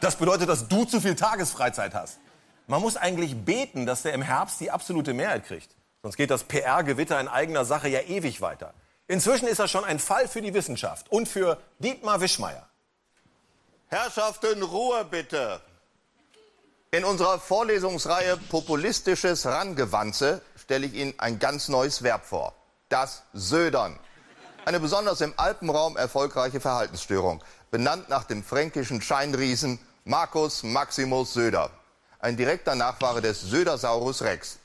Das 0.00 0.16
bedeutet, 0.16 0.48
dass 0.48 0.68
du 0.68 0.84
zu 0.84 1.00
viel 1.00 1.14
Tagesfreizeit 1.14 1.94
hast. 1.94 2.18
Man 2.66 2.82
muss 2.82 2.96
eigentlich 2.96 3.34
beten, 3.34 3.86
dass 3.86 4.02
der 4.02 4.12
im 4.12 4.22
Herbst 4.22 4.60
die 4.60 4.70
absolute 4.70 5.14
Mehrheit 5.14 5.46
kriegt. 5.46 5.74
Sonst 6.02 6.16
geht 6.16 6.30
das 6.30 6.44
PR-Gewitter 6.44 7.18
in 7.18 7.28
eigener 7.28 7.64
Sache 7.64 7.88
ja 7.88 8.00
ewig 8.00 8.40
weiter. 8.40 8.74
Inzwischen 9.06 9.48
ist 9.48 9.58
er 9.58 9.68
schon 9.68 9.84
ein 9.84 9.98
Fall 9.98 10.28
für 10.28 10.42
die 10.42 10.52
Wissenschaft 10.52 11.10
und 11.10 11.26
für 11.28 11.58
Dietmar 11.78 12.20
Wischmeier. 12.20 12.68
Herrschaften, 13.86 14.62
Ruhe 14.62 15.06
bitte. 15.10 15.62
In 16.90 17.04
unserer 17.04 17.38
Vorlesungsreihe 17.38 18.36
Populistisches 18.36 19.46
Rangewanze 19.46 20.42
stelle 20.56 20.86
ich 20.86 20.94
Ihnen 20.94 21.14
ein 21.18 21.38
ganz 21.38 21.68
neues 21.68 22.02
Verb 22.02 22.24
vor. 22.24 22.54
Das 22.88 23.22
Södern. 23.34 23.98
Eine 24.64 24.80
besonders 24.80 25.20
im 25.20 25.34
Alpenraum 25.36 25.98
erfolgreiche 25.98 26.58
Verhaltensstörung. 26.58 27.44
Benannt 27.70 28.08
nach 28.08 28.24
dem 28.24 28.42
fränkischen 28.42 29.02
Scheinriesen 29.02 29.78
Marcus 30.04 30.62
Maximus 30.62 31.34
Söder. 31.34 31.70
Ein 32.18 32.38
direkter 32.38 32.74
Nachfahre 32.74 33.20
des 33.20 33.42
Södersaurus 33.42 34.22
Rex. 34.22 34.58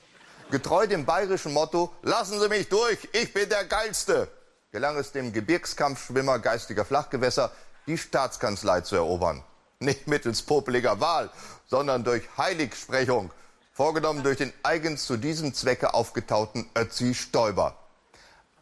Getreu 0.51 0.87
dem 0.87 1.03
bayerischen 1.03 1.51
Motto, 1.51 1.91
lassen 2.01 2.39
Sie 2.39 2.47
mich 2.47 2.69
durch, 2.69 3.09
ich 3.11 3.33
bin 3.33 3.49
der 3.49 3.65
Geilste, 3.65 4.29
gelang 4.71 4.95
es 4.97 5.11
dem 5.11 5.33
Gebirgskampfschwimmer 5.33 6.39
geistiger 6.39 6.85
Flachgewässer, 6.85 7.51
die 7.87 7.97
Staatskanzlei 7.97 8.81
zu 8.81 8.95
erobern. 8.95 9.43
Nicht 9.79 10.07
mittels 10.07 10.43
popeliger 10.43 11.01
Wahl, 11.01 11.29
sondern 11.67 12.05
durch 12.05 12.23
Heiligsprechung, 12.37 13.31
vorgenommen 13.73 14.23
durch 14.23 14.37
den 14.37 14.53
eigens 14.63 15.05
zu 15.05 15.17
diesem 15.17 15.53
Zwecke 15.53 15.93
aufgetauten 15.93 16.69
Ötzi 16.73 17.13
Stoiber. 17.13 17.82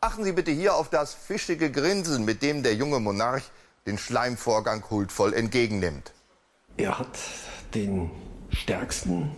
Achten 0.04 0.24
Sie 0.24 0.32
bitte 0.32 0.50
hier 0.50 0.74
auf 0.74 0.90
das 0.90 1.14
fischige 1.14 1.72
Grinsen, 1.72 2.26
mit 2.26 2.42
dem 2.42 2.64
der 2.64 2.74
junge 2.74 3.00
Monarch 3.00 3.44
den 3.86 4.00
Schleimvorgang 4.00 4.84
huldvoll 4.90 5.32
entgegennimmt. 5.32 6.12
Er 6.76 6.98
hat 6.98 7.20
den 7.76 8.10
stärksten 8.50 9.32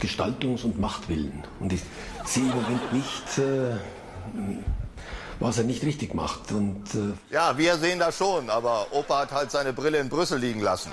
Gestaltungs- 0.00 0.62
und 0.62 0.78
Machtwillen. 0.78 1.42
Und 1.58 1.72
ich 1.72 1.82
sehe 2.24 2.44
im 2.44 2.50
Moment 2.50 2.92
nicht, 2.92 3.38
äh, 3.38 3.76
was 5.40 5.58
er 5.58 5.64
nicht 5.64 5.82
richtig 5.82 6.14
macht. 6.14 6.52
Und, 6.52 6.84
äh 6.94 7.12
Ja, 7.34 7.58
wir 7.58 7.78
sehen 7.78 7.98
das 7.98 8.16
schon, 8.16 8.48
aber 8.50 8.86
Opa 8.92 9.18
hat 9.22 9.32
halt 9.32 9.50
seine 9.50 9.72
Brille 9.72 9.98
in 9.98 10.08
Brüssel 10.08 10.38
liegen 10.38 10.60
lassen. 10.60 10.92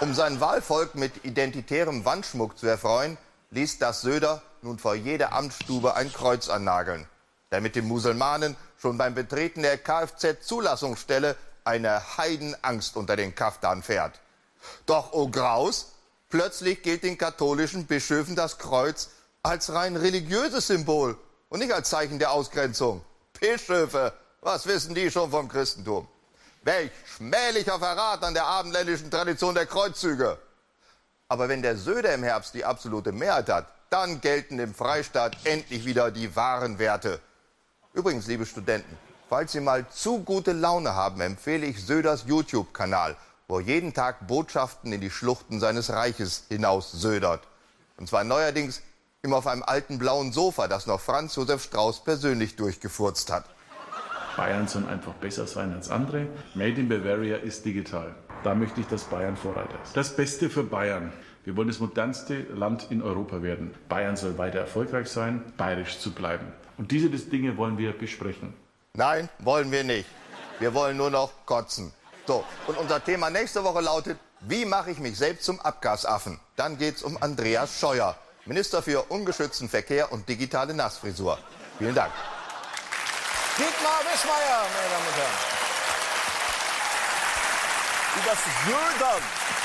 Um 0.00 0.12
sein 0.12 0.38
Wahlvolk 0.38 0.94
mit 0.94 1.24
identitärem 1.24 2.04
Wandschmuck 2.04 2.58
zu 2.58 2.66
erfreuen, 2.66 3.16
ließ 3.52 3.78
das 3.78 4.02
Söder 4.02 4.42
nun 4.66 4.78
vor 4.78 4.94
jeder 4.94 5.32
Amtsstube 5.32 5.94
ein 5.94 6.12
Kreuz 6.12 6.48
annageln, 6.48 7.06
damit 7.50 7.76
den 7.76 7.86
Musulmanen 7.86 8.56
schon 8.78 8.98
beim 8.98 9.14
Betreten 9.14 9.62
der 9.62 9.78
Kfz-Zulassungsstelle 9.78 11.36
eine 11.64 12.18
Heidenangst 12.18 12.96
unter 12.96 13.16
den 13.16 13.34
Kaftan 13.34 13.82
fährt. 13.82 14.20
Doch, 14.84 15.12
oh 15.12 15.28
Graus, 15.28 15.92
plötzlich 16.28 16.82
gilt 16.82 17.04
den 17.04 17.16
katholischen 17.16 17.86
Bischöfen 17.86 18.36
das 18.36 18.58
Kreuz 18.58 19.10
als 19.42 19.72
rein 19.72 19.96
religiöses 19.96 20.66
Symbol 20.66 21.16
und 21.48 21.60
nicht 21.60 21.72
als 21.72 21.88
Zeichen 21.88 22.18
der 22.18 22.32
Ausgrenzung. 22.32 23.02
Bischöfe, 23.38 24.12
was 24.40 24.66
wissen 24.66 24.94
die 24.94 25.10
schon 25.10 25.30
vom 25.30 25.48
Christentum? 25.48 26.08
Welch 26.62 26.90
schmählicher 27.16 27.78
Verrat 27.78 28.24
an 28.24 28.34
der 28.34 28.46
abendländischen 28.46 29.10
Tradition 29.10 29.54
der 29.54 29.66
Kreuzzüge. 29.66 30.38
Aber 31.28 31.48
wenn 31.48 31.62
der 31.62 31.76
Söder 31.76 32.12
im 32.14 32.24
Herbst 32.24 32.54
die 32.54 32.64
absolute 32.64 33.12
Mehrheit 33.12 33.48
hat, 33.48 33.75
dann 33.90 34.20
gelten 34.20 34.58
im 34.58 34.74
Freistaat 34.74 35.36
endlich 35.44 35.84
wieder 35.84 36.10
die 36.10 36.34
wahren 36.36 36.78
Werte. 36.78 37.20
Übrigens, 37.94 38.26
liebe 38.26 38.46
Studenten, 38.46 38.96
falls 39.28 39.52
Sie 39.52 39.60
mal 39.60 39.88
zu 39.88 40.22
gute 40.22 40.52
Laune 40.52 40.94
haben, 40.94 41.20
empfehle 41.20 41.66
ich 41.66 41.84
Söders 41.84 42.24
YouTube-Kanal, 42.26 43.16
wo 43.48 43.58
er 43.58 43.64
jeden 43.64 43.94
Tag 43.94 44.26
Botschaften 44.26 44.92
in 44.92 45.00
die 45.00 45.10
Schluchten 45.10 45.60
seines 45.60 45.90
Reiches 45.90 46.44
hinaus 46.48 46.92
södert. 46.92 47.46
Und 47.96 48.08
zwar 48.08 48.24
neuerdings 48.24 48.82
immer 49.22 49.36
auf 49.38 49.46
einem 49.46 49.62
alten 49.62 49.98
blauen 49.98 50.32
Sofa, 50.32 50.68
das 50.68 50.86
noch 50.86 51.00
Franz 51.00 51.36
Josef 51.36 51.62
Strauß 51.62 52.04
persönlich 52.04 52.56
durchgefurzt 52.56 53.32
hat. 53.32 53.44
Bayern 54.36 54.68
soll 54.68 54.86
einfach 54.86 55.14
besser 55.14 55.46
sein 55.46 55.72
als 55.72 55.90
andere. 55.90 56.28
Made 56.54 56.80
in 56.80 56.88
Bavaria 56.88 57.36
ist 57.36 57.64
digital. 57.64 58.14
Da 58.44 58.54
möchte 58.54 58.82
ich, 58.82 58.86
dass 58.86 59.04
Bayern 59.04 59.36
Vorreiter 59.36 59.78
ist. 59.82 59.96
Das 59.96 60.14
Beste 60.14 60.50
für 60.50 60.62
Bayern. 60.62 61.12
Wir 61.46 61.56
wollen 61.56 61.68
das 61.68 61.78
modernste 61.78 62.40
Land 62.54 62.88
in 62.90 63.00
Europa 63.00 63.40
werden. 63.40 63.72
Bayern 63.88 64.16
soll 64.16 64.36
weiter 64.36 64.58
erfolgreich 64.58 65.06
sein, 65.06 65.44
bayerisch 65.56 66.00
zu 66.00 66.10
bleiben. 66.10 66.52
Und 66.76 66.90
diese 66.90 67.08
Dinge 67.08 67.56
wollen 67.56 67.78
wir 67.78 67.96
besprechen. 67.96 68.52
Nein, 68.94 69.28
wollen 69.38 69.70
wir 69.70 69.84
nicht. 69.84 70.08
Wir 70.58 70.74
wollen 70.74 70.96
nur 70.96 71.08
noch 71.08 71.30
kotzen. 71.46 71.92
So, 72.26 72.44
und 72.66 72.76
unser 72.76 73.02
Thema 73.04 73.30
nächste 73.30 73.62
Woche 73.62 73.80
lautet, 73.80 74.18
wie 74.40 74.64
mache 74.64 74.90
ich 74.90 74.98
mich 74.98 75.16
selbst 75.16 75.44
zum 75.44 75.60
Abgasaffen? 75.60 76.40
Dann 76.56 76.78
geht 76.78 76.96
es 76.96 77.04
um 77.04 77.16
Andreas 77.22 77.78
Scheuer, 77.78 78.16
Minister 78.44 78.82
für 78.82 79.02
ungeschützten 79.02 79.68
Verkehr 79.68 80.10
und 80.10 80.28
digitale 80.28 80.74
Nassfrisur. 80.74 81.38
Vielen 81.78 81.94
Dank. 81.94 82.10
Dietmar 83.56 84.00
Wischmeier, 84.00 84.66
meine 84.74 84.88
Damen 84.90 85.06
und 85.06 85.16
Herren. 85.16 85.36
Übers 88.16 88.38
Södern. 88.66 89.55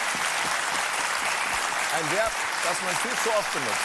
Ein 1.93 2.09
Verb, 2.15 2.31
das 2.63 2.81
man 2.83 2.95
viel 2.95 3.11
zu 3.21 3.29
oft 3.37 3.53
benutzt. 3.53 3.81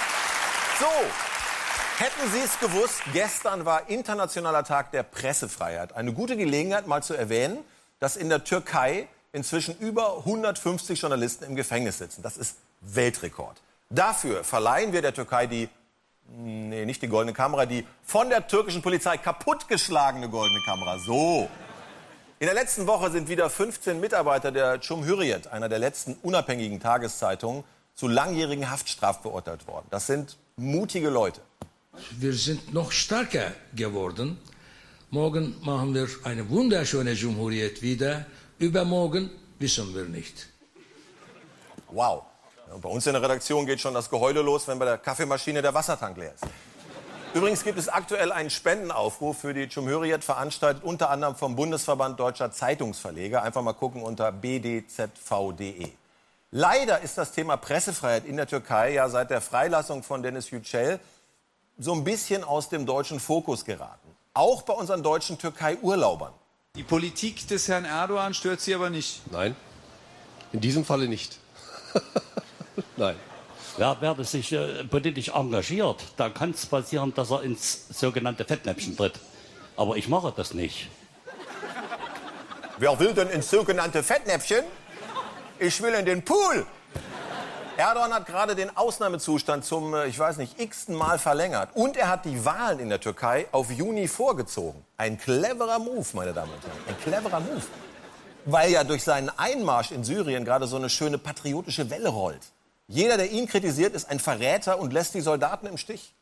So, 0.78 2.04
hätten 2.04 2.30
Sie 2.30 2.38
es 2.38 2.56
gewusst, 2.60 3.02
gestern 3.12 3.64
war 3.64 3.88
Internationaler 3.88 4.62
Tag 4.62 4.92
der 4.92 5.02
Pressefreiheit. 5.02 5.96
Eine 5.96 6.12
gute 6.12 6.36
Gelegenheit, 6.36 6.86
mal 6.86 7.02
zu 7.02 7.14
erwähnen, 7.14 7.58
dass 7.98 8.14
in 8.14 8.28
der 8.28 8.44
Türkei 8.44 9.08
inzwischen 9.32 9.76
über 9.78 10.18
150 10.18 11.00
Journalisten 11.00 11.44
im 11.46 11.56
Gefängnis 11.56 11.98
sitzen. 11.98 12.22
Das 12.22 12.36
ist 12.36 12.58
Weltrekord. 12.80 13.60
Dafür 13.90 14.44
verleihen 14.44 14.92
wir 14.92 15.02
der 15.02 15.12
Türkei 15.12 15.48
die, 15.48 15.68
nee, 16.28 16.84
nicht 16.86 17.02
die 17.02 17.08
goldene 17.08 17.32
Kamera, 17.32 17.66
die 17.66 17.84
von 18.04 18.30
der 18.30 18.46
türkischen 18.46 18.82
Polizei 18.82 19.16
kaputtgeschlagene 19.16 20.28
goldene 20.28 20.60
Kamera. 20.64 20.98
So. 21.00 21.48
In 22.38 22.46
der 22.46 22.54
letzten 22.54 22.86
Woche 22.86 23.10
sind 23.10 23.28
wieder 23.28 23.50
15 23.50 23.98
Mitarbeiter 23.98 24.52
der 24.52 24.78
Cumhuriyet, 24.78 25.48
einer 25.48 25.68
der 25.68 25.80
letzten 25.80 26.14
unabhängigen 26.22 26.78
Tageszeitungen, 26.78 27.64
zu 27.96 28.08
langjährigen 28.08 28.70
Haftstrafen 28.70 29.22
verurteilt 29.22 29.66
worden. 29.66 29.86
Das 29.90 30.06
sind 30.06 30.36
mutige 30.56 31.08
Leute. 31.08 31.40
Wir 32.10 32.34
sind 32.34 32.72
noch 32.74 32.92
stärker 32.92 33.52
geworden. 33.74 34.38
Morgen 35.10 35.56
machen 35.62 35.94
wir 35.94 36.06
eine 36.24 36.48
wunderschöne 36.50 37.12
Jumhuriyet 37.12 37.80
wieder. 37.80 38.26
Übermorgen 38.58 39.30
wissen 39.58 39.94
wir 39.94 40.04
nicht. 40.04 40.48
Wow. 41.88 42.24
Bei 42.82 42.88
uns 42.88 43.06
in 43.06 43.14
der 43.14 43.22
Redaktion 43.22 43.64
geht 43.64 43.80
schon 43.80 43.94
das 43.94 44.10
Geheule 44.10 44.42
los, 44.42 44.68
wenn 44.68 44.78
bei 44.78 44.84
der 44.84 44.98
Kaffeemaschine 44.98 45.62
der 45.62 45.72
Wassertank 45.72 46.18
leer 46.18 46.34
ist. 46.34 46.44
Übrigens 47.32 47.64
gibt 47.64 47.78
es 47.78 47.88
aktuell 47.88 48.32
einen 48.32 48.50
Spendenaufruf 48.50 49.38
für 49.38 49.54
die 49.54 49.68
Cumhuriyet, 49.68 50.24
veranstaltet 50.24 50.82
unter 50.82 51.10
anderem 51.10 51.36
vom 51.36 51.54
Bundesverband 51.54 52.18
Deutscher 52.18 52.50
Zeitungsverleger. 52.50 53.42
Einfach 53.42 53.62
mal 53.62 53.74
gucken 53.74 54.02
unter 54.02 54.32
bdzv.de. 54.32 55.92
Leider 56.50 57.00
ist 57.00 57.18
das 57.18 57.32
Thema 57.32 57.56
Pressefreiheit 57.56 58.24
in 58.24 58.36
der 58.36 58.46
Türkei 58.46 58.92
ja 58.94 59.08
seit 59.08 59.30
der 59.30 59.40
Freilassung 59.40 60.02
von 60.02 60.22
Dennis 60.22 60.50
Yücel 60.50 61.00
so 61.78 61.92
ein 61.92 62.04
bisschen 62.04 62.44
aus 62.44 62.68
dem 62.68 62.86
deutschen 62.86 63.20
Fokus 63.20 63.64
geraten. 63.64 64.16
Auch 64.32 64.62
bei 64.62 64.72
unseren 64.72 65.02
deutschen 65.02 65.38
Türkei-Urlaubern. 65.38 66.32
Die 66.76 66.82
Politik 66.82 67.46
des 67.48 67.68
Herrn 67.68 67.84
Erdogan 67.84 68.34
stört 68.34 68.60
Sie 68.60 68.74
aber 68.74 68.90
nicht. 68.90 69.20
Nein, 69.32 69.56
in 70.52 70.60
diesem 70.60 70.84
Falle 70.84 71.08
nicht. 71.08 71.38
Nein. 72.96 73.16
Wer, 73.78 73.96
wer 74.00 74.24
sich 74.24 74.52
äh, 74.52 74.84
politisch 74.84 75.28
engagiert, 75.28 76.02
da 76.16 76.30
kann 76.30 76.50
es 76.50 76.64
passieren, 76.64 77.12
dass 77.12 77.30
er 77.30 77.42
ins 77.42 77.88
sogenannte 77.88 78.44
Fettnäpfchen 78.44 78.96
tritt. 78.96 79.20
Aber 79.76 79.96
ich 79.96 80.08
mache 80.08 80.32
das 80.34 80.54
nicht. 80.54 80.88
Wer 82.78 82.98
will 82.98 83.12
denn 83.12 83.28
ins 83.28 83.50
sogenannte 83.50 84.02
Fettnäpfchen? 84.02 84.64
Ich 85.58 85.82
will 85.82 85.94
in 85.94 86.04
den 86.04 86.22
Pool. 86.22 86.66
Erdogan 87.78 88.12
hat 88.12 88.26
gerade 88.26 88.54
den 88.54 88.75
Ausnahmezustand 88.76 89.64
zum, 89.64 89.94
äh, 89.94 90.06
ich 90.06 90.18
weiß 90.18 90.38
nicht, 90.38 90.58
x-ten 90.58 90.94
Mal 90.94 91.18
verlängert. 91.18 91.70
Und 91.75 91.96
er 91.96 92.08
hat 92.08 92.25
die 92.25 92.44
Wahlen 92.44 92.78
in 92.78 92.88
der 92.88 93.00
Türkei 93.00 93.46
auf 93.52 93.70
Juni 93.70 94.08
vorgezogen. 94.08 94.82
Ein 94.96 95.18
cleverer 95.18 95.78
Move, 95.78 96.06
meine 96.14 96.32
Damen 96.32 96.52
und 96.52 96.62
Herren. 96.62 96.78
Ein 96.88 96.98
cleverer 97.02 97.40
Move. 97.40 97.62
Weil 98.46 98.70
ja 98.70 98.84
durch 98.84 99.02
seinen 99.02 99.28
Einmarsch 99.28 99.90
in 99.90 100.04
Syrien 100.04 100.44
gerade 100.44 100.66
so 100.66 100.76
eine 100.76 100.88
schöne 100.88 101.18
patriotische 101.18 101.90
Welle 101.90 102.08
rollt. 102.08 102.40
Jeder, 102.88 103.16
der 103.16 103.30
ihn 103.30 103.46
kritisiert, 103.46 103.94
ist 103.94 104.08
ein 104.08 104.20
Verräter 104.20 104.78
und 104.78 104.92
lässt 104.92 105.14
die 105.14 105.20
Soldaten 105.20 105.66
im 105.66 105.76
Stich. 105.76 106.14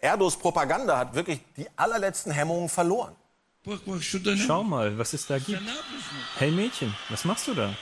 Erdos 0.00 0.36
Propaganda 0.36 0.98
hat 0.98 1.14
wirklich 1.14 1.40
die 1.56 1.66
allerletzten 1.76 2.32
Hemmungen 2.32 2.68
verloren. 2.68 3.14
Schau 4.46 4.62
mal, 4.62 4.96
was 4.98 5.12
es 5.12 5.26
da 5.26 5.38
gibt. 5.38 5.62
Hey 6.36 6.50
Mädchen, 6.50 6.94
was 7.08 7.24
machst 7.24 7.48
du 7.48 7.54
da? 7.54 7.74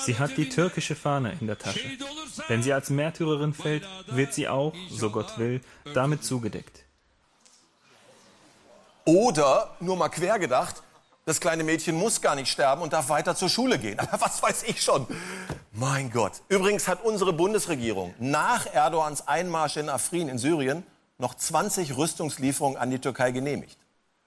Sie 0.00 0.18
hat 0.18 0.36
die 0.36 0.48
türkische 0.48 0.94
Fahne 0.94 1.36
in 1.40 1.46
der 1.46 1.58
Tasche. 1.58 1.80
Wenn 2.48 2.62
sie 2.62 2.72
als 2.72 2.90
Märtyrerin 2.90 3.54
fällt, 3.54 3.86
wird 4.06 4.34
sie 4.34 4.48
auch, 4.48 4.72
so 4.90 5.10
Gott 5.10 5.38
will, 5.38 5.60
damit 5.94 6.24
zugedeckt. 6.24 6.84
Oder, 9.04 9.76
nur 9.80 9.96
mal 9.96 10.08
quer 10.08 10.38
gedacht, 10.38 10.82
das 11.24 11.40
kleine 11.40 11.64
Mädchen 11.64 11.96
muss 11.96 12.20
gar 12.20 12.34
nicht 12.34 12.50
sterben 12.50 12.82
und 12.82 12.92
darf 12.92 13.08
weiter 13.08 13.34
zur 13.34 13.48
Schule 13.48 13.78
gehen. 13.78 13.98
Aber 14.00 14.20
was 14.20 14.42
weiß 14.42 14.64
ich 14.64 14.82
schon. 14.82 15.06
Mein 15.72 16.10
Gott. 16.10 16.32
Übrigens 16.48 16.88
hat 16.88 17.04
unsere 17.04 17.32
Bundesregierung 17.32 18.14
nach 18.18 18.72
Erdogans 18.72 19.26
Einmarsch 19.26 19.76
in 19.76 19.88
Afrin 19.88 20.28
in 20.28 20.38
Syrien 20.38 20.84
noch 21.18 21.34
20 21.34 21.96
Rüstungslieferungen 21.96 22.78
an 22.78 22.90
die 22.90 22.98
Türkei 22.98 23.30
genehmigt. 23.30 23.78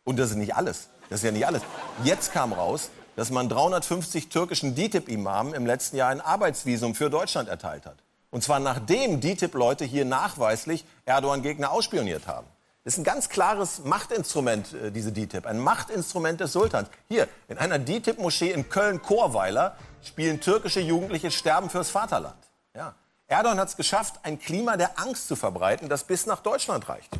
Und 0.03 0.17
das 0.17 0.31
ist 0.31 0.37
nicht 0.37 0.55
alles. 0.55 0.89
Das 1.09 1.19
ist 1.19 1.25
ja 1.25 1.31
nicht 1.31 1.47
alles. 1.47 1.61
Jetzt 2.03 2.33
kam 2.33 2.53
raus, 2.53 2.89
dass 3.19 3.31
man 3.31 3.49
350 3.49 4.29
türkischen 4.29 4.75
DITIB-Imamen 4.75 5.53
im 5.53 5.65
letzten 5.65 5.97
Jahr 5.97 6.09
ein 6.09 6.21
Arbeitsvisum 6.21 6.95
für 6.95 7.09
Deutschland 7.09 7.49
erteilt 7.49 7.85
hat. 7.85 7.97
Und 8.31 8.45
zwar 8.45 8.61
nachdem 8.61 9.19
DITIB-Leute 9.19 9.83
hier 9.83 10.05
nachweislich 10.05 10.85
Erdogan-Gegner 11.03 11.69
ausspioniert 11.69 12.27
haben. 12.27 12.47
Das 12.85 12.93
ist 12.93 12.99
ein 12.99 13.03
ganz 13.03 13.27
klares 13.27 13.83
Machtinstrument, 13.83 14.73
äh, 14.73 14.91
diese 14.93 15.11
DITIB. 15.11 15.47
Ein 15.47 15.59
Machtinstrument 15.59 16.39
des 16.39 16.53
Sultans. 16.53 16.87
Hier, 17.09 17.27
in 17.49 17.57
einer 17.57 17.77
DITIB-Moschee 17.77 18.51
in 18.51 18.69
Köln-Chorweiler 18.69 19.75
spielen 20.01 20.39
türkische 20.39 20.79
Jugendliche 20.79 21.29
Sterben 21.29 21.69
fürs 21.69 21.89
Vaterland. 21.89 22.41
Ja. 22.73 22.95
Erdogan 23.27 23.59
hat 23.59 23.67
es 23.67 23.75
geschafft, 23.75 24.21
ein 24.23 24.39
Klima 24.39 24.77
der 24.77 24.97
Angst 24.97 25.27
zu 25.27 25.35
verbreiten, 25.35 25.89
das 25.89 26.05
bis 26.05 26.25
nach 26.25 26.39
Deutschland 26.39 26.87
reicht. 26.87 27.11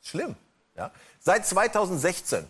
Schlimm. 0.00 0.36
Ja. 0.76 0.92
Seit 1.18 1.44
2016 1.44 2.46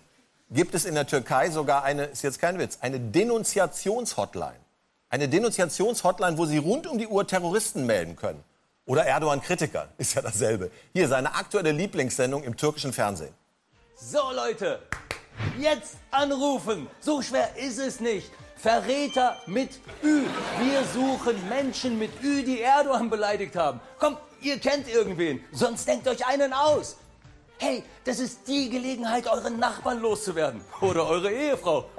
gibt 0.51 0.75
es 0.75 0.85
in 0.85 0.95
der 0.95 1.07
Türkei 1.07 1.51
sogar 1.51 1.85
eine, 1.85 2.05
ist 2.07 2.23
jetzt 2.23 2.41
kein 2.41 2.59
Witz, 2.59 2.79
eine 2.81 2.99
Denunziationshotline. 2.99 4.61
Eine 5.09 5.29
Denunziationshotline, 5.29 6.39
wo 6.39 6.47
Sie 6.47 6.59
rund 6.59 6.87
um 6.87 6.99
die 6.99 7.07
Uhr 7.07 7.27
Terroristen 7.27 7.87
melden 7.87 8.17
können. 8.17 8.43
Oder 8.87 9.05
Erdogan-Kritiker, 9.05 9.89
ist 9.99 10.15
ja 10.15 10.23
dasselbe. 10.23 10.71
Hier 10.93 11.09
seine 11.09 11.35
aktuelle 11.35 11.73
Lieblingssendung 11.73 12.43
im 12.43 12.57
türkischen 12.57 12.93
Fernsehen. 12.93 13.35
So 13.97 14.31
Leute, 14.35 14.81
jetzt 15.59 15.97
anrufen. 16.11 16.89
So 17.01 17.23
schwer 17.23 17.57
ist 17.57 17.79
es 17.79 18.01
nicht. 18.01 18.31
Verräter 18.57 19.37
mit 19.47 19.81
Ü. 20.03 20.25
Wir 20.61 20.85
suchen 20.93 21.49
Menschen 21.49 21.99
mit 21.99 22.11
Ü, 22.23 22.43
die 22.43 22.61
Erdogan 22.61 23.09
beleidigt 23.09 23.57
haben. 23.57 23.81
Kommt, 23.99 24.19
ihr 24.43 24.59
kennt 24.59 24.89
irgendwen, 24.89 25.43
sonst 25.53 25.89
denkt 25.89 26.07
euch 26.07 26.27
einen 26.27 26.53
aus. 26.53 26.97
Hey, 27.63 27.85
das 28.05 28.21
ist 28.21 28.49
die 28.49 28.71
Gelegenheit, 28.71 29.27
euren 29.27 29.59
Nachbarn 29.59 30.01
loszuwerden. 30.01 30.63
Oder 30.81 31.07
eure 31.07 31.31
Ehefrau. 31.31 31.85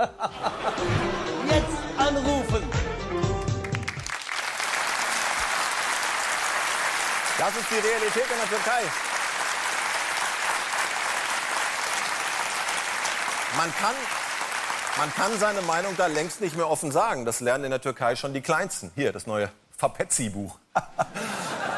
Jetzt 1.46 1.78
anrufen. 1.98 2.64
Das 7.38 7.56
ist 7.58 7.70
die 7.70 7.76
Realität 7.76 8.24
in 8.24 8.38
der 8.40 8.50
Türkei. 8.50 8.82
Man 13.56 13.72
kann, 13.76 13.96
man 14.98 15.14
kann 15.14 15.40
seine 15.40 15.62
Meinung 15.62 15.96
da 15.96 16.08
längst 16.08 16.42
nicht 16.42 16.58
mehr 16.58 16.72
offen 16.72 16.92
sagen. 16.92 17.24
Das 17.24 17.40
lernen 17.40 17.66
in 17.66 17.70
der 17.70 17.82
Türkei 17.82 18.16
schon 18.16 18.34
die 18.34 18.42
Kleinsten. 18.42 18.92
Hier, 18.96 19.14
das 19.14 19.28
neue 19.28 19.52
Fapetzi-Buch. 19.78 20.58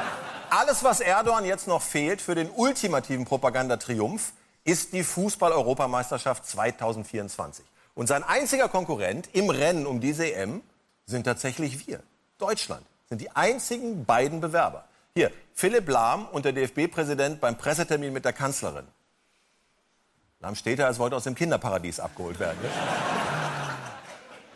Alles, 0.56 0.84
was 0.84 1.00
Erdogan 1.00 1.46
jetzt 1.46 1.68
noch 1.68 1.82
fehlt 1.82 2.22
für 2.22 2.36
den 2.36 2.48
ultimativen 2.52 3.26
Propagandatriumph, 3.26 4.34
ist 4.64 4.94
die 4.94 5.04
Fußball-Europameisterschaft 5.04 6.46
2024. 6.46 7.66
Und 7.96 8.06
sein 8.06 8.24
einziger 8.24 8.70
Konkurrent 8.70 9.30
im 9.34 9.50
Rennen 9.50 9.88
um 9.88 10.00
diese 10.00 10.32
EM 10.32 10.62
sind 11.08 11.24
tatsächlich 11.24 11.88
wir. 11.88 12.04
Deutschland 12.38 12.86
sind 13.10 13.20
die 13.20 13.32
einzigen 13.32 14.06
beiden 14.06 14.42
Bewerber. 14.42 14.84
Hier, 15.16 15.32
Philipp 15.56 15.90
Lahm 15.90 16.28
und 16.28 16.46
der 16.46 16.54
DFB-Präsident 16.54 17.42
beim 17.42 17.58
Pressetermin 17.58 18.14
mit 18.14 18.24
der 18.24 18.34
Kanzlerin. 18.34 18.86
Lahm 20.40 20.54
steht 20.54 20.78
da, 20.78 20.86
als 20.86 21.00
wollte 21.00 21.16
aus 21.16 21.24
dem 21.24 21.34
Kinderparadies 21.34 22.00
abgeholt 22.00 22.40
werden. 22.40 22.60
Ne? 22.62 22.70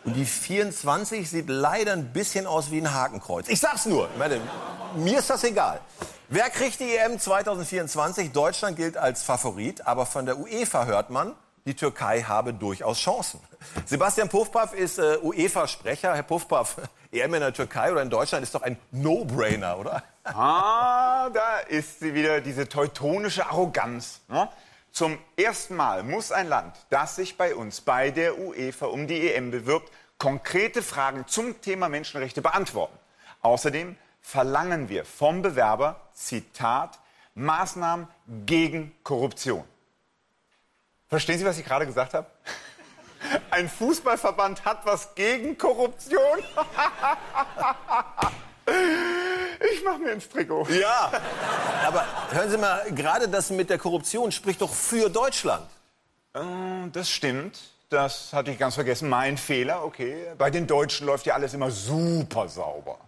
Und 0.04 0.14
die 0.14 0.24
24 0.24 1.28
sieht 1.28 1.48
leider 1.48 1.92
ein 1.92 2.12
bisschen 2.12 2.46
aus 2.46 2.70
wie 2.70 2.80
ein 2.80 2.94
Hakenkreuz. 2.94 3.48
Ich 3.48 3.60
sag's 3.60 3.86
nur. 3.86 4.08
Meine, 4.18 4.40
mir 4.96 5.18
ist 5.18 5.30
das 5.30 5.44
egal. 5.44 5.80
Wer 6.28 6.50
kriegt 6.50 6.80
die 6.80 6.94
EM 6.94 7.18
2024? 7.18 8.32
Deutschland 8.32 8.76
gilt 8.76 8.96
als 8.96 9.22
Favorit, 9.22 9.86
aber 9.86 10.06
von 10.06 10.26
der 10.26 10.38
UEFA 10.38 10.84
hört 10.84 11.10
man, 11.10 11.34
die 11.66 11.74
Türkei 11.74 12.22
habe 12.22 12.54
durchaus 12.54 12.98
Chancen. 12.98 13.40
Sebastian 13.84 14.28
Puffpaff 14.28 14.72
ist 14.72 14.98
äh, 14.98 15.18
UEFA-Sprecher. 15.22 16.14
Herr 16.14 16.22
Puffpaff, 16.22 16.76
EM 17.12 17.34
in 17.34 17.40
der 17.40 17.52
Türkei 17.52 17.92
oder 17.92 18.02
in 18.02 18.10
Deutschland 18.10 18.42
ist 18.42 18.54
doch 18.54 18.62
ein 18.62 18.78
No-Brainer, 18.90 19.78
oder? 19.78 20.02
Ah, 20.24 21.28
da 21.30 21.58
ist 21.68 22.00
sie 22.00 22.14
wieder, 22.14 22.40
diese 22.40 22.68
teutonische 22.68 23.46
Arroganz. 23.46 24.20
Ne? 24.28 24.48
Zum 24.90 25.18
ersten 25.36 25.76
Mal 25.76 26.02
muss 26.02 26.32
ein 26.32 26.48
Land, 26.48 26.74
das 26.90 27.16
sich 27.16 27.36
bei 27.36 27.54
uns 27.54 27.80
bei 27.80 28.10
der 28.10 28.38
UEFA 28.38 28.86
um 28.86 29.06
die 29.06 29.32
EM 29.32 29.50
bewirbt, 29.50 29.92
konkrete 30.18 30.82
Fragen 30.82 31.26
zum 31.26 31.60
Thema 31.60 31.88
Menschenrechte 31.88 32.42
beantworten. 32.42 32.98
Außerdem 33.42 33.96
verlangen 34.20 34.88
wir 34.88 35.04
vom 35.04 35.42
Bewerber, 35.42 36.00
Zitat, 36.12 36.98
Maßnahmen 37.34 38.08
gegen 38.44 38.92
Korruption. 39.04 39.64
Verstehen 41.08 41.38
Sie, 41.38 41.44
was 41.44 41.58
ich 41.58 41.64
gerade 41.64 41.86
gesagt 41.86 42.14
habe? 42.14 42.26
Ein 43.50 43.68
Fußballverband 43.68 44.64
hat 44.64 44.84
was 44.84 45.14
gegen 45.14 45.56
Korruption. 45.56 46.18
Ich 49.60 49.82
mache 49.84 49.98
mir 49.98 50.12
ins 50.12 50.28
Trikot. 50.28 50.66
Ja, 50.70 51.10
aber 51.86 52.04
hören 52.30 52.50
Sie 52.50 52.58
mal, 52.58 52.82
gerade 52.92 53.28
das 53.28 53.50
mit 53.50 53.70
der 53.70 53.78
Korruption 53.78 54.30
spricht 54.30 54.60
doch 54.60 54.70
für 54.70 55.08
Deutschland. 55.08 55.66
Äh, 56.34 56.40
das 56.92 57.10
stimmt. 57.10 57.58
Das 57.90 58.32
hatte 58.32 58.50
ich 58.50 58.58
ganz 58.58 58.74
vergessen. 58.74 59.08
Mein 59.08 59.38
Fehler, 59.38 59.84
okay. 59.84 60.26
Bei 60.36 60.50
den 60.50 60.66
Deutschen 60.66 61.06
läuft 61.06 61.26
ja 61.26 61.34
alles 61.34 61.54
immer 61.54 61.70
super 61.70 62.48
sauber. 62.48 62.98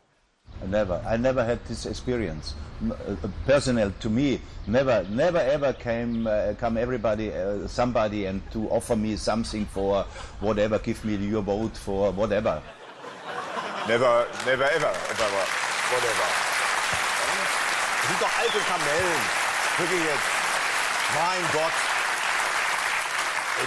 Never. 0.67 1.03
I 1.07 1.17
never 1.17 1.45
had 1.45 1.59
this 1.67 1.87
experience. 1.87 2.55
Uh, 2.83 3.15
personal 3.47 3.93
to 4.01 4.09
me, 4.09 4.41
never, 4.67 5.05
never 5.11 5.39
ever 5.39 5.73
came, 5.75 6.27
uh, 6.27 6.55
come 6.59 6.79
everybody, 6.79 7.31
uh, 7.31 7.67
somebody 7.67 8.27
and 8.27 8.43
to 8.51 8.69
offer 8.71 8.97
me 8.97 9.17
something 9.17 9.67
for 9.67 10.05
whatever, 10.41 10.79
give 10.79 11.05
me 11.05 11.15
your 11.17 11.43
vote 11.43 11.77
for 11.77 12.11
whatever. 12.13 12.63
Never, 13.87 14.27
never 14.47 14.65
ever, 14.65 14.93
ever, 15.11 15.70
whatever. 15.91 16.27
Das 18.01 18.09
sind 18.09 18.23
doch 18.23 18.39
alte 18.39 18.59
Kamellen. 18.61 19.23
Wirklich 19.79 20.05
jetzt. 20.05 20.41
Mein 21.15 21.43
Gott. 21.53 21.73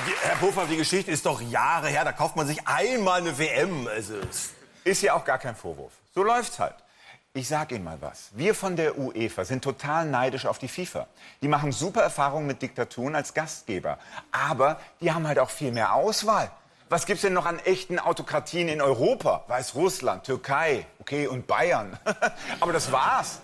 Die, 0.07 0.27
Herr 0.27 0.35
Puffer, 0.37 0.65
die 0.65 0.77
Geschichte 0.77 1.11
ist 1.11 1.25
doch 1.25 1.39
Jahre 1.41 1.87
her. 1.87 2.03
Da 2.03 2.11
kauft 2.11 2.35
man 2.35 2.47
sich 2.47 2.67
einmal 2.67 3.21
eine 3.21 3.37
WM. 3.37 3.87
Also, 3.87 4.15
ist 4.83 5.01
ja 5.01 5.13
auch 5.13 5.23
gar 5.23 5.37
kein 5.37 5.55
Vorwurf. 5.55 5.93
So 6.15 6.23
läuft's 6.23 6.59
halt. 6.59 6.75
Ich 7.35 7.47
sag 7.47 7.71
Ihnen 7.71 7.83
mal 7.83 7.99
was. 7.99 8.29
Wir 8.33 8.53
von 8.53 8.75
der 8.75 8.97
UEFA 8.97 9.43
sind 9.43 9.63
total 9.63 10.05
neidisch 10.05 10.45
auf 10.45 10.59
die 10.59 10.67
FIFA. 10.67 11.07
Die 11.41 11.47
machen 11.47 11.71
super 11.71 12.01
Erfahrungen 12.01 12.45
mit 12.45 12.61
Diktaturen 12.61 13.15
als 13.15 13.33
Gastgeber. 13.33 13.97
Aber 14.31 14.79
die 15.01 15.11
haben 15.11 15.27
halt 15.27 15.39
auch 15.39 15.49
viel 15.49 15.71
mehr 15.71 15.93
Auswahl. 15.93 16.51
Was 16.93 17.07
gibt's 17.07 17.23
denn 17.23 17.33
noch 17.33 17.47
an 17.47 17.57
echten 17.57 17.97
Autokratien 17.97 18.67
in 18.67 18.79
Europa? 18.79 19.45
Weißrussland, 19.47 20.25
Türkei, 20.25 20.85
okay, 20.99 21.25
und 21.25 21.47
Bayern. 21.47 21.97
Aber 22.59 22.71
das 22.71 22.91
war's. 22.91 23.39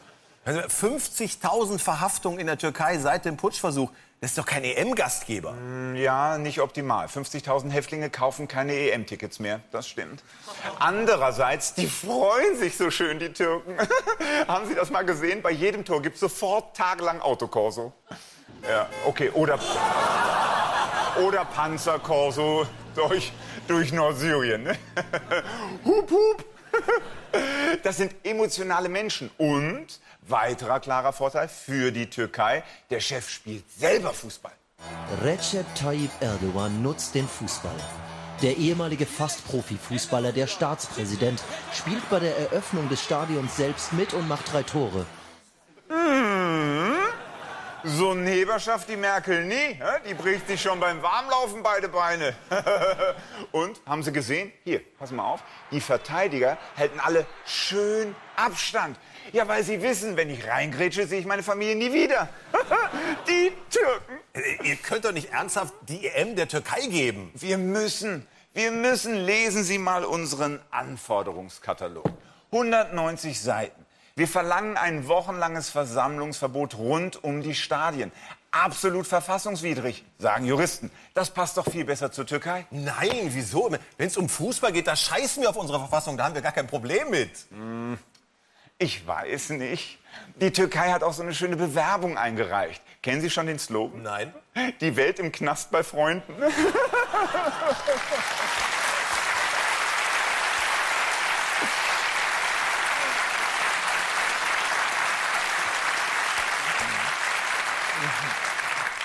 50.000 0.45 1.43
also 1.49 1.77
Verhaftungen 1.79 2.37
in 2.37 2.45
der 2.45 2.59
Türkei 2.59 2.99
seit 2.99 3.25
dem 3.25 3.37
Putschversuch. 3.37 3.89
Das 4.21 4.29
ist 4.29 4.37
doch 4.37 4.45
kein 4.45 4.63
EM-Gastgeber. 4.63 5.53
Mm, 5.53 5.95
ja, 5.95 6.37
nicht 6.37 6.61
optimal. 6.61 7.07
50.000 7.07 7.71
Häftlinge 7.71 8.11
kaufen 8.11 8.47
keine 8.47 8.75
EM-Tickets 8.75 9.39
mehr. 9.39 9.61
Das 9.71 9.87
stimmt. 9.87 10.21
Andererseits, 10.77 11.73
die 11.73 11.87
freuen 11.87 12.55
sich 12.55 12.77
so 12.77 12.91
schön, 12.91 13.17
die 13.17 13.33
Türken. 13.33 13.75
Haben 14.47 14.67
Sie 14.67 14.75
das 14.75 14.91
mal 14.91 15.05
gesehen? 15.05 15.41
Bei 15.41 15.49
jedem 15.49 15.85
Tor 15.85 16.03
gibt 16.03 16.17
es 16.17 16.19
sofort 16.19 16.77
tagelang 16.77 17.19
Autokorso. 17.19 17.93
Ja, 18.69 18.87
okay. 19.07 19.31
Oder, 19.33 19.57
oder 21.19 21.45
Panzerkorso 21.45 22.65
durch, 22.95 23.31
durch 23.67 23.91
Nordsyrien. 23.91 24.63
Ne? 24.63 24.77
hup, 25.85 26.09
hup. 26.11 26.45
Das 27.83 27.97
sind 27.97 28.13
emotionale 28.23 28.89
Menschen. 28.89 29.29
Und 29.37 29.87
weiterer 30.21 30.79
klarer 30.79 31.13
Vorteil 31.13 31.47
für 31.47 31.91
die 31.91 32.09
Türkei, 32.09 32.63
der 32.89 32.99
Chef 32.99 33.29
spielt 33.29 33.69
selber 33.71 34.13
Fußball. 34.13 34.51
Recep 35.23 35.65
Tayyip 35.75 36.11
Erdogan 36.21 36.81
nutzt 36.81 37.15
den 37.15 37.27
Fußball. 37.27 37.75
Der 38.41 38.55
ehemalige 38.57 39.05
fast 39.05 39.45
Profi-Fußballer, 39.47 40.31
der 40.31 40.47
Staatspräsident, 40.47 41.43
spielt 41.73 42.07
bei 42.09 42.19
der 42.19 42.37
Eröffnung 42.37 42.87
des 42.87 43.03
Stadions 43.03 43.57
selbst 43.57 43.91
mit 43.93 44.13
und 44.13 44.27
macht 44.27 44.51
drei 44.53 44.63
Tore. 44.63 45.05
Mmh. 45.89 46.98
So 47.83 48.11
ein 48.11 48.25
Heber 48.25 48.59
schafft 48.59 48.89
die 48.89 48.97
Merkel 48.97 49.45
nie. 49.45 49.79
Die 50.07 50.13
bricht 50.13 50.47
sich 50.47 50.61
schon 50.61 50.79
beim 50.79 51.01
Warmlaufen 51.01 51.63
beide 51.63 51.87
Beine. 51.87 52.35
Und, 53.51 53.79
haben 53.85 54.03
Sie 54.03 54.11
gesehen? 54.11 54.51
Hier, 54.63 54.81
pass 54.97 55.11
mal 55.11 55.23
auf. 55.23 55.41
Die 55.71 55.79
Verteidiger 55.79 56.57
halten 56.77 56.99
alle 56.99 57.25
schön 57.45 58.15
Abstand. 58.35 58.97
Ja, 59.31 59.47
weil 59.47 59.63
sie 59.63 59.81
wissen, 59.81 60.17
wenn 60.17 60.29
ich 60.29 60.47
reingrätsche, 60.47 61.05
sehe 61.05 61.19
ich 61.19 61.25
meine 61.25 61.43
Familie 61.43 61.75
nie 61.75 61.93
wieder. 61.93 62.29
die 63.27 63.51
Türken. 63.69 64.19
Äh, 64.33 64.67
Ihr 64.69 64.75
könnt 64.77 65.05
doch 65.05 65.11
nicht 65.11 65.31
ernsthaft 65.31 65.73
die 65.87 66.07
EM 66.07 66.35
der 66.35 66.47
Türkei 66.47 66.81
geben. 66.87 67.31
Wir 67.35 67.57
müssen, 67.57 68.27
wir 68.53 68.71
müssen. 68.71 69.15
Lesen 69.15 69.63
Sie 69.63 69.77
mal 69.77 70.03
unseren 70.03 70.59
Anforderungskatalog. 70.71 72.09
190 72.51 73.39
Seiten. 73.39 73.85
Wir 74.19 74.27
verlangen 74.27 74.75
ein 74.75 75.07
wochenlanges 75.07 75.69
Versammlungsverbot 75.69 76.75
rund 76.77 77.23
um 77.23 77.41
die 77.41 77.55
Stadien. 77.55 78.11
Absolut 78.51 79.07
verfassungswidrig, 79.07 80.03
sagen 80.17 80.43
Juristen. 80.43 80.91
Das 81.13 81.29
passt 81.29 81.55
doch 81.55 81.63
viel 81.71 81.85
besser 81.85 82.11
zur 82.11 82.25
Türkei. 82.25 82.65
Nein, 82.69 83.29
wieso? 83.29 83.71
Wenn 83.97 84.07
es 84.07 84.17
um 84.17 84.27
Fußball 84.27 84.73
geht, 84.73 84.87
da 84.87 84.97
scheißen 84.97 85.41
wir 85.41 85.49
auf 85.49 85.55
unsere 85.55 85.79
Verfassung. 85.79 86.17
Da 86.17 86.25
haben 86.25 86.35
wir 86.35 86.41
gar 86.41 86.51
kein 86.51 86.67
Problem 86.67 87.09
mit. 87.11 87.31
Hm, 87.51 87.97
Ich 88.77 89.07
weiß 89.07 89.51
nicht. 89.51 89.99
Die 90.35 90.51
Türkei 90.51 90.91
hat 90.91 91.01
auch 91.01 91.13
so 91.13 91.23
eine 91.23 91.33
schöne 91.33 91.55
Bewerbung 91.55 92.17
eingereicht. 92.17 92.81
Kennen 93.01 93.21
Sie 93.21 93.29
schon 93.29 93.47
den 93.47 93.57
Slogan? 93.57 94.01
Nein. 94.01 94.33
Die 94.81 94.97
Welt 94.97 95.19
im 95.19 95.31
Knast 95.31 95.71
bei 95.71 95.81
Freunden. 95.81 96.33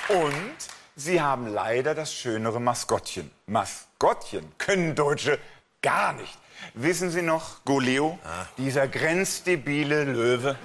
Und 0.08 0.56
sie 0.96 1.22
haben 1.22 1.46
leider 1.46 1.94
das 1.94 2.12
schönere 2.12 2.60
Maskottchen. 2.60 3.30
Maskottchen 3.46 4.52
können 4.58 4.94
Deutsche 4.94 5.38
gar 5.80 6.12
nicht. 6.12 6.38
Wissen 6.74 7.10
Sie 7.10 7.22
noch, 7.22 7.64
Goleo, 7.64 8.18
dieser 8.58 8.86
grenzdebile 8.86 10.04
Löwe? 10.04 10.56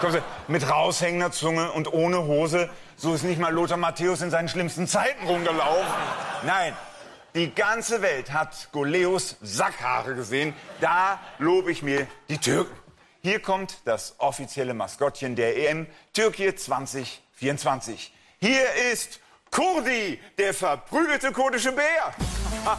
Kommen 0.00 0.12
Sie, 0.12 0.22
mit 0.48 0.68
raushängender 0.68 1.32
Zunge 1.32 1.72
und 1.72 1.92
ohne 1.92 2.24
Hose, 2.24 2.68
so 2.96 3.14
ist 3.14 3.24
nicht 3.24 3.40
mal 3.40 3.52
Lothar 3.52 3.76
Matthäus 3.76 4.20
in 4.20 4.30
seinen 4.30 4.48
schlimmsten 4.48 4.86
Zeiten 4.86 5.26
rumgelaufen. 5.26 5.92
Nein, 6.44 6.76
die 7.34 7.54
ganze 7.54 8.02
Welt 8.02 8.32
hat 8.32 8.68
Goleos 8.72 9.36
Sackhaare 9.40 10.14
gesehen. 10.14 10.54
Da 10.80 11.20
lobe 11.38 11.72
ich 11.72 11.82
mir 11.82 12.06
die 12.28 12.38
Türken. 12.38 12.76
Hier 13.22 13.40
kommt 13.40 13.78
das 13.84 14.16
offizielle 14.18 14.74
Maskottchen 14.74 15.36
der 15.36 15.56
EM, 15.56 15.86
Türkei 16.12 16.52
2024. 16.52 18.12
Hier 18.42 18.74
ist 18.92 19.20
Kurdi, 19.52 20.20
der 20.36 20.52
verprügelte 20.52 21.30
kurdische 21.30 21.70
Bär. 21.70 22.12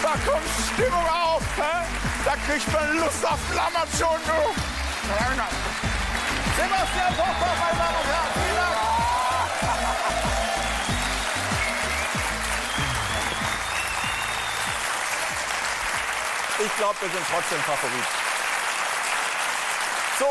Da 0.00 0.10
kommt 0.30 0.48
Stimmung 0.72 1.06
auf, 1.08 1.42
hä? 1.56 1.86
Da 2.24 2.34
kriegt 2.46 2.72
man 2.72 2.98
Lust 2.98 3.24
auf 3.24 3.40
Lammertschon, 3.54 4.20
du. 4.26 4.54
Sebastian 6.56 7.16
Kochhoff, 7.16 7.58
meine 7.58 7.78
Damen 7.78 7.96
und 7.96 8.06
Herren, 8.06 8.32
vielen 8.34 8.56
Dank. 8.56 8.76
Ich 16.64 16.76
glaube, 16.76 16.96
wir 17.00 17.08
sind 17.08 17.26
trotzdem 17.28 17.58
Favorit. 17.60 18.21
So. 20.22 20.28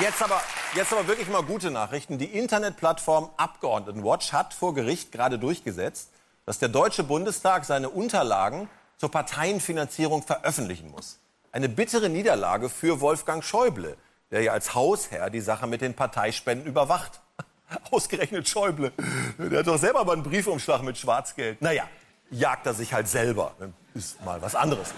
Jetzt 0.00 0.22
aber, 0.22 0.40
jetzt 0.76 0.92
aber 0.92 1.08
wirklich 1.08 1.26
mal 1.28 1.42
gute 1.42 1.72
Nachrichten. 1.72 2.16
Die 2.16 2.26
Internetplattform 2.26 3.30
Abgeordnetenwatch 3.36 4.32
hat 4.32 4.54
vor 4.54 4.72
Gericht 4.72 5.10
gerade 5.10 5.36
durchgesetzt, 5.36 6.10
dass 6.46 6.60
der 6.60 6.68
Deutsche 6.68 7.02
Bundestag 7.02 7.64
seine 7.64 7.90
Unterlagen 7.90 8.70
zur 8.98 9.10
Parteienfinanzierung 9.10 10.22
veröffentlichen 10.22 10.92
muss. 10.92 11.18
Eine 11.50 11.68
bittere 11.68 12.08
Niederlage 12.08 12.68
für 12.68 13.00
Wolfgang 13.00 13.42
Schäuble, 13.42 13.96
der 14.30 14.42
ja 14.42 14.52
als 14.52 14.76
Hausherr 14.76 15.28
die 15.28 15.40
Sache 15.40 15.66
mit 15.66 15.80
den 15.80 15.94
Parteispenden 15.94 16.68
überwacht. 16.68 17.20
Ausgerechnet 17.90 18.48
Schäuble. 18.48 18.92
Der 19.38 19.58
hat 19.58 19.66
doch 19.66 19.78
selber 19.78 20.04
mal 20.04 20.12
einen 20.12 20.22
Briefumschlag 20.22 20.82
mit 20.82 20.98
Schwarzgeld. 20.98 21.60
Naja, 21.60 21.88
jagt 22.30 22.64
er 22.64 22.74
sich 22.74 22.92
halt 22.92 23.08
selber. 23.08 23.56
Ist 23.92 24.24
mal 24.24 24.40
was 24.40 24.54
anderes. 24.54 24.94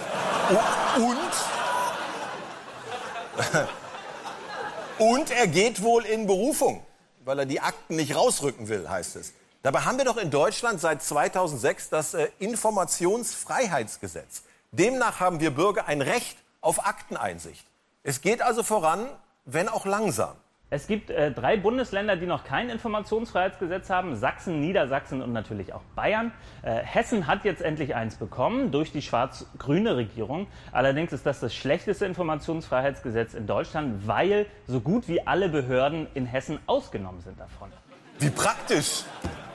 Und 0.98 1.63
Und 4.98 5.30
er 5.30 5.46
geht 5.46 5.82
wohl 5.82 6.04
in 6.04 6.26
Berufung, 6.26 6.84
weil 7.24 7.40
er 7.40 7.46
die 7.46 7.60
Akten 7.60 7.96
nicht 7.96 8.14
rausrücken 8.14 8.68
will, 8.68 8.88
heißt 8.88 9.16
es. 9.16 9.32
Dabei 9.62 9.80
haben 9.80 9.98
wir 9.98 10.04
doch 10.04 10.18
in 10.18 10.30
Deutschland 10.30 10.80
seit 10.80 11.02
2006 11.02 11.88
das 11.88 12.14
äh, 12.14 12.28
Informationsfreiheitsgesetz. 12.38 14.42
Demnach 14.72 15.20
haben 15.20 15.40
wir 15.40 15.50
Bürger 15.50 15.86
ein 15.86 16.02
Recht 16.02 16.36
auf 16.60 16.86
Akteneinsicht. 16.86 17.64
Es 18.02 18.20
geht 18.20 18.42
also 18.42 18.62
voran, 18.62 19.08
wenn 19.46 19.68
auch 19.68 19.86
langsam. 19.86 20.36
Es 20.74 20.88
gibt 20.88 21.08
äh, 21.08 21.30
drei 21.30 21.56
Bundesländer, 21.56 22.16
die 22.16 22.26
noch 22.26 22.42
kein 22.42 22.68
Informationsfreiheitsgesetz 22.68 23.90
haben. 23.90 24.16
Sachsen, 24.16 24.58
Niedersachsen 24.58 25.22
und 25.22 25.32
natürlich 25.32 25.72
auch 25.72 25.82
Bayern. 25.94 26.32
Äh, 26.62 26.80
Hessen 26.80 27.28
hat 27.28 27.44
jetzt 27.44 27.62
endlich 27.62 27.94
eins 27.94 28.16
bekommen 28.16 28.72
durch 28.72 28.90
die 28.90 29.00
schwarz-grüne 29.00 29.94
Regierung. 29.94 30.48
Allerdings 30.72 31.12
ist 31.12 31.26
das 31.26 31.38
das 31.38 31.54
schlechteste 31.54 32.06
Informationsfreiheitsgesetz 32.06 33.34
in 33.34 33.46
Deutschland, 33.46 34.08
weil 34.08 34.46
so 34.66 34.80
gut 34.80 35.06
wie 35.06 35.24
alle 35.24 35.48
Behörden 35.48 36.08
in 36.14 36.26
Hessen 36.26 36.58
ausgenommen 36.66 37.20
sind 37.20 37.38
davon. 37.38 37.70
Wie 38.18 38.30
praktisch, 38.30 39.04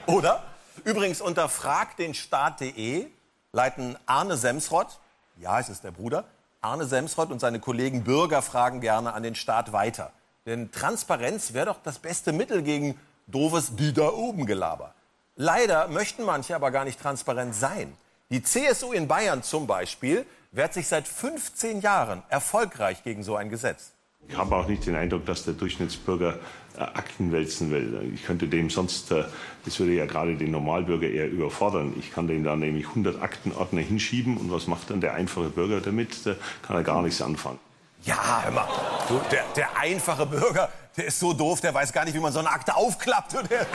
oder? 0.06 0.42
Übrigens 0.84 1.20
unter 1.20 1.50
fragdenstaat.de 1.50 3.08
leiten 3.52 3.98
Arne 4.06 4.38
Semsrott, 4.38 5.00
ja, 5.36 5.60
es 5.60 5.68
ist 5.68 5.84
der 5.84 5.90
Bruder, 5.90 6.24
Arne 6.62 6.86
Semsrott 6.86 7.30
und 7.30 7.40
seine 7.40 7.60
Kollegen 7.60 8.04
Bürgerfragen 8.04 8.80
gerne 8.80 9.12
an 9.12 9.22
den 9.22 9.34
Staat 9.34 9.74
weiter. 9.74 10.12
Denn 10.46 10.70
Transparenz 10.70 11.52
wäre 11.52 11.66
doch 11.66 11.82
das 11.82 11.98
beste 11.98 12.32
Mittel 12.32 12.62
gegen 12.62 12.98
doofes 13.26 13.76
Die 13.76 13.92
da 13.92 14.08
oben 14.08 14.46
Gelaber. 14.46 14.94
Leider 15.36 15.88
möchten 15.88 16.24
manche 16.24 16.54
aber 16.54 16.70
gar 16.70 16.84
nicht 16.84 17.00
transparent 17.00 17.54
sein. 17.54 17.92
Die 18.30 18.42
CSU 18.42 18.92
in 18.92 19.08
Bayern 19.08 19.42
zum 19.42 19.66
Beispiel 19.66 20.26
wehrt 20.52 20.74
sich 20.74 20.88
seit 20.88 21.06
15 21.06 21.80
Jahren 21.80 22.22
erfolgreich 22.28 23.02
gegen 23.02 23.22
so 23.22 23.36
ein 23.36 23.50
Gesetz. 23.50 23.92
Ich 24.28 24.36
habe 24.36 24.54
auch 24.54 24.68
nicht 24.68 24.86
den 24.86 24.94
Eindruck, 24.94 25.24
dass 25.26 25.44
der 25.44 25.54
Durchschnittsbürger 25.54 26.38
äh, 26.76 26.82
Akten 26.82 27.32
wälzen 27.32 27.70
will. 27.70 28.12
Ich 28.14 28.24
könnte 28.24 28.46
dem 28.46 28.70
sonst, 28.70 29.10
äh, 29.10 29.24
das 29.64 29.78
würde 29.78 29.92
ja 29.92 30.06
gerade 30.06 30.36
den 30.36 30.50
Normalbürger 30.50 31.08
eher 31.08 31.28
überfordern. 31.28 31.94
Ich 31.98 32.12
kann 32.12 32.28
dem 32.28 32.44
da 32.44 32.54
nämlich 32.54 32.86
100 32.88 33.22
Aktenordner 33.22 33.80
hinschieben 33.80 34.36
und 34.36 34.52
was 34.52 34.66
macht 34.66 34.90
dann 34.90 35.00
der 35.00 35.14
einfache 35.14 35.48
Bürger 35.48 35.80
damit? 35.80 36.26
Da 36.26 36.36
kann 36.62 36.76
er 36.76 36.82
gar 36.82 37.02
nichts 37.02 37.22
anfangen. 37.22 37.58
Ja, 38.04 38.42
hör 38.44 38.50
mal, 38.50 38.66
du, 39.08 39.20
der, 39.30 39.44
der 39.56 39.76
einfache 39.76 40.24
Bürger, 40.24 40.70
der 40.96 41.06
ist 41.06 41.20
so 41.20 41.32
doof, 41.32 41.60
der 41.60 41.74
weiß 41.74 41.92
gar 41.92 42.04
nicht, 42.04 42.14
wie 42.14 42.20
man 42.20 42.32
so 42.32 42.38
eine 42.38 42.50
Akte 42.50 42.74
aufklappt. 42.74 43.32
Der, 43.32 43.42
der 43.44 43.66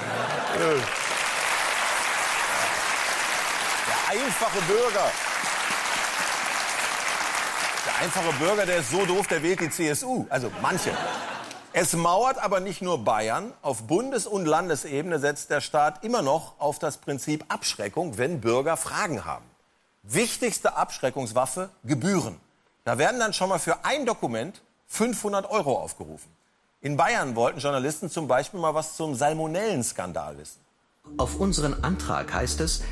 einfache 4.10 4.62
Bürger. 4.62 5.12
Der 7.86 8.04
einfache 8.04 8.34
Bürger, 8.40 8.66
der 8.66 8.78
ist 8.78 8.90
so 8.90 9.06
doof, 9.06 9.28
der 9.28 9.44
wählt 9.44 9.60
die 9.60 9.70
CSU. 9.70 10.26
Also 10.30 10.52
manche. 10.62 10.92
Es 11.72 11.94
mauert 11.94 12.38
aber 12.40 12.62
nicht 12.62 12.82
nur 12.82 13.04
Bayern. 13.04 13.54
Auf 13.62 13.84
Bundes- 13.84 14.28
und 14.28 14.46
Landesebene 14.46 15.20
setzt 15.20 15.50
der 15.52 15.62
Staat 15.62 16.04
immer 16.04 16.22
noch 16.22 16.60
auf 16.60 16.80
das 16.80 16.98
Prinzip 16.98 17.46
Abschreckung, 17.50 18.18
wenn 18.18 18.42
Bürger 18.42 18.78
Fragen 18.78 19.26
haben. 19.26 19.46
Wichtigste 20.02 20.78
Abschreckungswaffe, 20.78 21.70
Gebühren. 21.84 22.40
Da 22.86 22.98
werden 23.00 23.20
dann 23.20 23.34
schon 23.34 23.50
mal 23.50 23.60
für 23.60 23.84
ein 23.84 24.06
Dokument 24.06 24.62
500 24.86 25.50
Euro 25.50 25.80
aufgerufen. 25.80 26.30
In 26.82 26.98
Bayern 26.98 27.36
wollten 27.36 27.58
Journalisten 27.58 28.12
zum 28.12 28.28
Beispiel 28.28 28.60
mal 28.60 28.76
was 28.76 28.96
zum 28.96 29.16
Salmonellenskandal 29.16 30.38
wissen. 30.38 30.60
Auf 31.18 31.40
unseren 31.40 31.84
Antrag 31.84 32.32
heißt 32.32 32.62
es, 32.62 32.84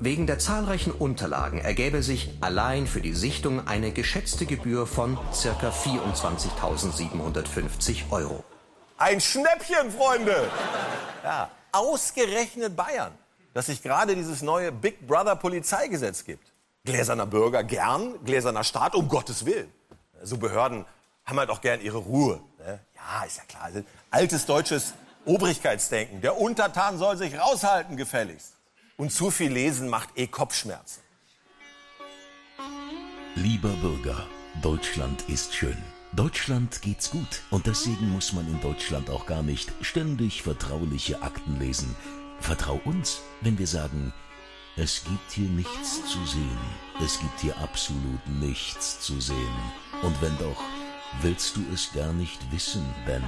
wegen 0.00 0.26
der 0.26 0.38
zahlreichen 0.38 0.90
Unterlagen 0.90 1.58
ergäbe 1.58 2.02
sich 2.02 2.30
allein 2.40 2.86
für 2.86 3.02
die 3.02 3.12
Sichtung 3.12 3.68
eine 3.68 3.92
geschätzte 3.92 4.46
Gebühr 4.46 4.86
von 4.86 5.16
ca. 5.16 5.68
24.750 5.68 8.10
Euro. 8.10 8.42
Ein 8.96 9.20
Schnäppchen, 9.20 9.90
Freunde! 9.90 10.48
Ja, 11.22 11.50
ausgerechnet 11.72 12.74
Bayern, 12.74 13.12
dass 13.52 13.66
sich 13.66 13.82
gerade 13.82 14.14
dieses 14.14 14.40
neue 14.40 14.72
Big 14.72 15.06
Brother 15.06 15.36
Polizeigesetz 15.36 16.24
gibt. 16.24 16.51
Gläserner 16.84 17.26
Bürger 17.26 17.62
gern, 17.62 18.24
gläserner 18.24 18.64
Staat 18.64 18.96
um 18.96 19.08
Gottes 19.08 19.46
Willen. 19.46 19.70
So 20.22 20.36
Behörden 20.36 20.84
haben 21.24 21.38
halt 21.38 21.50
auch 21.50 21.60
gern 21.60 21.80
ihre 21.80 21.98
Ruhe. 21.98 22.40
Ne? 22.58 22.80
Ja, 22.96 23.24
ist 23.24 23.38
ja 23.38 23.44
klar. 23.44 23.70
Altes 24.10 24.46
deutsches 24.46 24.94
Obrigkeitsdenken. 25.24 26.20
Der 26.20 26.38
Untertan 26.38 26.98
soll 26.98 27.16
sich 27.16 27.38
raushalten, 27.38 27.96
gefälligst. 27.96 28.54
Und 28.96 29.12
zu 29.12 29.30
viel 29.30 29.52
lesen 29.52 29.88
macht 29.88 30.10
eh 30.16 30.26
Kopfschmerzen. 30.26 31.02
Lieber 33.36 33.70
Bürger, 33.80 34.26
Deutschland 34.60 35.28
ist 35.28 35.54
schön. 35.54 35.78
Deutschland 36.12 36.82
geht's 36.82 37.10
gut 37.10 37.42
und 37.50 37.66
deswegen 37.66 38.10
muss 38.10 38.32
man 38.34 38.46
in 38.46 38.60
Deutschland 38.60 39.08
auch 39.08 39.24
gar 39.24 39.42
nicht 39.42 39.72
ständig 39.80 40.42
vertrauliche 40.42 41.22
Akten 41.22 41.58
lesen. 41.58 41.96
Vertrau 42.40 42.78
uns, 42.84 43.22
wenn 43.40 43.58
wir 43.58 43.66
sagen, 43.66 44.12
es 44.76 45.04
gibt 45.04 45.30
hier 45.32 45.48
nichts 45.48 46.06
zu 46.06 46.24
sehen. 46.24 46.58
Es 47.04 47.18
gibt 47.20 47.40
hier 47.40 47.56
absolut 47.58 48.26
nichts 48.26 49.00
zu 49.00 49.20
sehen. 49.20 49.56
Und 50.02 50.20
wenn 50.22 50.36
doch, 50.38 50.62
willst 51.20 51.56
du 51.56 51.60
es 51.72 51.92
gar 51.92 52.12
nicht 52.12 52.40
wissen, 52.50 52.82
Ben. 53.06 53.22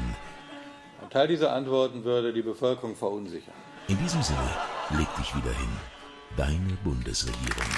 Ein 1.03 1.11
Teil 1.11 1.29
dieser 1.29 1.53
Antworten 1.53 2.03
würde 2.05 2.33
die 2.33 2.43
Bevölkerung 2.43 2.97
verunsichern. 2.97 3.55
In 3.89 3.99
diesem 3.99 4.23
Sinne, 4.23 4.51
leg 4.91 5.07
dich 5.17 5.35
wieder 5.37 5.53
hin. 5.53 5.77
Deine 6.37 6.79
Bundesregierung. 6.83 7.71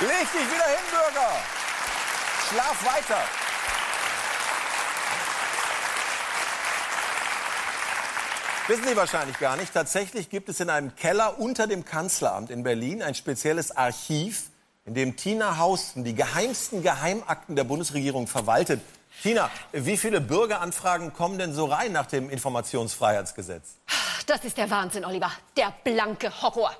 Leg 0.00 0.32
dich 0.32 0.48
wieder 0.48 0.68
hin, 0.68 0.86
Bürger! 0.90 1.32
Schlaf 2.48 2.84
weiter! 2.84 3.41
Wissen 8.68 8.84
Sie 8.86 8.96
wahrscheinlich 8.96 9.40
gar 9.40 9.56
nicht. 9.56 9.74
Tatsächlich 9.74 10.30
gibt 10.30 10.48
es 10.48 10.60
in 10.60 10.70
einem 10.70 10.94
Keller 10.94 11.40
unter 11.40 11.66
dem 11.66 11.84
Kanzleramt 11.84 12.48
in 12.48 12.62
Berlin 12.62 13.02
ein 13.02 13.16
spezielles 13.16 13.76
Archiv, 13.76 14.50
in 14.84 14.94
dem 14.94 15.16
Tina 15.16 15.58
Hausten 15.58 16.04
die 16.04 16.14
geheimsten 16.14 16.80
Geheimakten 16.80 17.56
der 17.56 17.64
Bundesregierung 17.64 18.28
verwaltet. 18.28 18.80
Tina, 19.20 19.50
wie 19.72 19.96
viele 19.96 20.20
Bürgeranfragen 20.20 21.12
kommen 21.12 21.38
denn 21.38 21.52
so 21.52 21.64
rein 21.64 21.90
nach 21.90 22.06
dem 22.06 22.30
Informationsfreiheitsgesetz? 22.30 23.78
Das 24.26 24.44
ist 24.44 24.56
der 24.56 24.70
Wahnsinn, 24.70 25.04
Oliver. 25.04 25.32
Der 25.56 25.74
blanke 25.82 26.30
Horror. 26.40 26.70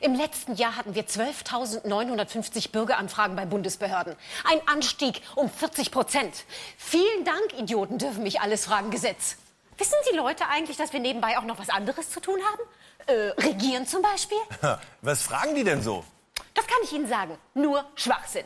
Im 0.00 0.16
letzten 0.16 0.56
Jahr 0.56 0.74
hatten 0.74 0.96
wir 0.96 1.06
12.950 1.06 2.72
Bürgeranfragen 2.72 3.36
bei 3.36 3.46
Bundesbehörden. 3.46 4.16
Ein 4.50 4.60
Anstieg 4.66 5.22
um 5.36 5.48
40 5.48 5.92
Prozent. 5.92 6.44
Vielen 6.76 7.24
Dank, 7.24 7.56
Idioten 7.56 7.98
dürfen 7.98 8.24
mich 8.24 8.40
alles 8.40 8.64
fragen, 8.64 8.90
Gesetz. 8.90 9.36
Wissen 9.80 9.96
die 10.12 10.16
Leute 10.16 10.46
eigentlich, 10.46 10.76
dass 10.76 10.92
wir 10.92 11.00
nebenbei 11.00 11.38
auch 11.38 11.44
noch 11.44 11.58
was 11.58 11.70
anderes 11.70 12.10
zu 12.10 12.20
tun 12.20 12.38
haben? 12.44 12.60
Äh, 13.06 13.30
regieren 13.40 13.86
zum 13.86 14.02
Beispiel? 14.02 14.36
Was 15.00 15.22
fragen 15.22 15.54
die 15.54 15.64
denn 15.64 15.82
so? 15.82 16.04
Das 16.52 16.66
kann 16.66 16.76
ich 16.82 16.92
Ihnen 16.92 17.08
sagen. 17.08 17.38
Nur 17.54 17.86
Schwachsinn. 17.94 18.44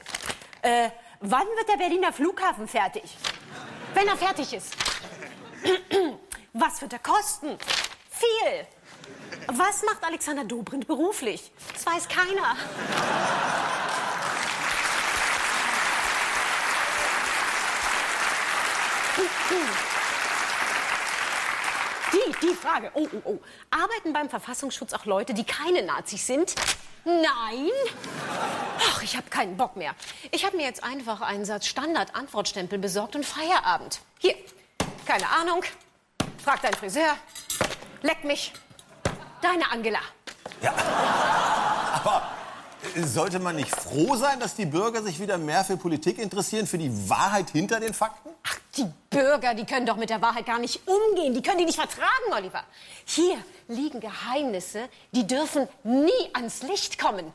Äh, 0.63 0.91
wann 1.19 1.47
wird 1.57 1.69
der 1.69 1.77
Berliner 1.77 2.13
Flughafen 2.13 2.69
fertig? 2.69 3.17
Wenn 3.95 4.07
er 4.07 4.17
fertig 4.17 4.53
ist. 4.53 4.77
Was 6.53 6.81
wird 6.81 6.93
er 6.93 7.01
kosten? 7.01 7.59
Viel. 8.11 8.67
Was 9.49 9.83
macht 9.83 10.05
Alexander 10.05 10.45
Dobrindt 10.45 10.87
beruflich? 10.87 11.51
Das 11.73 11.85
weiß 11.85 12.09
keiner. 12.09 12.57
Die, 22.15 22.47
die 22.47 22.55
Frage. 22.55 22.93
Oh, 22.95 23.09
oh, 23.13 23.21
oh. 23.25 23.39
Arbeiten 23.71 24.13
beim 24.13 24.31
Verfassungsschutz 24.31 24.93
auch 24.93 25.05
Leute, 25.05 25.35
die 25.35 25.45
keine 25.45 25.83
Nazis 25.83 26.27
sind? 26.27 26.55
Nein. 27.05 27.71
Ach, 28.79 29.03
ich 29.03 29.17
habe 29.17 29.29
keinen 29.29 29.57
Bock 29.57 29.77
mehr. 29.77 29.95
Ich 30.31 30.47
habe 30.47 30.57
mir 30.57 30.65
jetzt 30.65 30.85
einfach 30.85 31.21
einen 31.21 31.45
Satz 31.45 31.67
Standard-Antwortstempel 31.67 32.79
besorgt 32.79 33.17
und 33.17 33.27
Feierabend. 33.27 34.01
Hier, 34.19 34.37
keine 35.05 35.29
Ahnung. 35.29 35.63
Frag 36.43 36.63
deinen 36.63 36.75
Friseur. 36.75 37.17
Leck 38.03 38.25
mich. 38.25 38.53
Deine 39.43 39.71
Angela. 39.71 40.01
Aber 40.63 42.31
äh, 42.31 42.34
sollte 43.03 43.39
man 43.39 43.57
nicht 43.57 43.75
froh 43.75 44.17
sein, 44.17 44.41
dass 44.41 44.55
die 44.55 44.67
Bürger 44.67 45.03
sich 45.03 45.21
wieder 45.21 45.39
mehr 45.39 45.65
für 45.65 45.77
Politik 45.77 46.19
interessieren, 46.19 46.67
für 46.67 46.79
die 46.79 47.09
Wahrheit 47.09 47.51
hinter 47.51 47.81
den 47.81 47.95
Fakten? 47.95 48.31
Die 48.77 48.87
Bürger, 49.11 49.55
die 49.55 49.65
können 49.65 49.87
doch 49.87 49.97
mit 49.97 50.11
der 50.11 50.23
Wahrheit 50.23 50.47
gar 50.47 50.59
nicht 50.59 50.81
umgehen. 50.87 51.35
Die 51.35 51.43
können 51.43 51.59
die 51.59 51.65
nicht 51.65 51.79
vertragen, 51.79 52.33
Oliver. 52.33 52.63
Hier 53.05 53.37
liegen 53.69 54.01
Geheimnisse, 54.01 54.89
die 55.13 55.27
dürfen 55.27 55.69
nie 55.83 56.11
ans 56.33 56.63
Licht 56.63 56.99
kommen. 56.99 57.33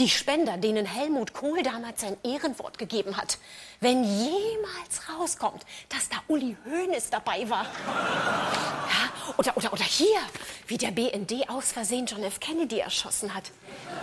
Die 0.00 0.08
Spender, 0.08 0.56
denen 0.56 0.86
Helmut 0.86 1.32
Kohl 1.32 1.62
damals 1.62 2.00
sein 2.00 2.16
Ehrenwort 2.24 2.78
gegeben 2.78 3.16
hat. 3.16 3.38
Wenn 3.80 4.02
jemals 4.02 5.08
rauskommt, 5.18 5.64
dass 5.88 6.08
da 6.08 6.16
Uli 6.28 6.56
Hoeneß 6.64 7.10
dabei 7.10 7.48
war. 7.48 7.64
Ja, 7.64 9.32
oder, 9.36 9.56
oder, 9.56 9.72
oder 9.72 9.84
hier, 9.84 10.18
wie 10.66 10.78
der 10.78 10.90
BND 10.90 11.48
aus 11.48 11.72
Versehen 11.72 12.06
John 12.06 12.24
F. 12.24 12.40
Kennedy 12.40 12.78
erschossen 12.78 13.34
hat. 13.34 13.44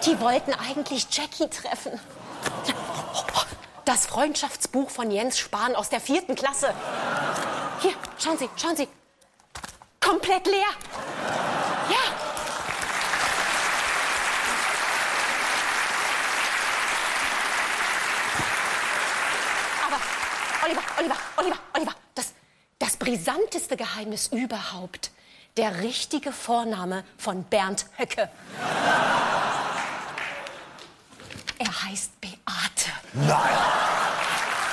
Die 0.05 0.19
wollten 0.19 0.53
eigentlich 0.53 1.07
Jackie 1.11 1.49
treffen. 1.49 1.99
Das 3.85 4.05
Freundschaftsbuch 4.05 4.91
von 4.91 5.09
Jens 5.09 5.39
Spahn 5.39 5.75
aus 5.75 5.89
der 5.89 5.99
vierten 5.99 6.35
Klasse. 6.35 6.73
Hier, 7.81 7.93
schauen 8.19 8.37
Sie, 8.37 8.49
schauen 8.55 8.75
Sie. 8.75 8.87
Komplett 9.99 10.45
leer. 10.45 10.65
Ja. 11.89 11.97
Aber, 19.87 19.97
Oliver, 20.65 20.81
Oliver, 20.99 21.15
Oliver, 21.37 21.59
Oliver, 21.73 21.95
das, 22.13 22.33
das 22.77 22.97
brisanteste 23.49 23.77
Geheimnis 23.77 24.27
überhaupt. 24.27 25.11
Der 25.57 25.79
richtige 25.81 26.31
Vorname 26.31 27.03
von 27.17 27.43
Bernd 27.43 27.85
Höcke. 27.97 28.29
Er 31.57 31.83
heißt 31.83 32.21
Beate. 32.21 32.91
Nein! 33.13 33.57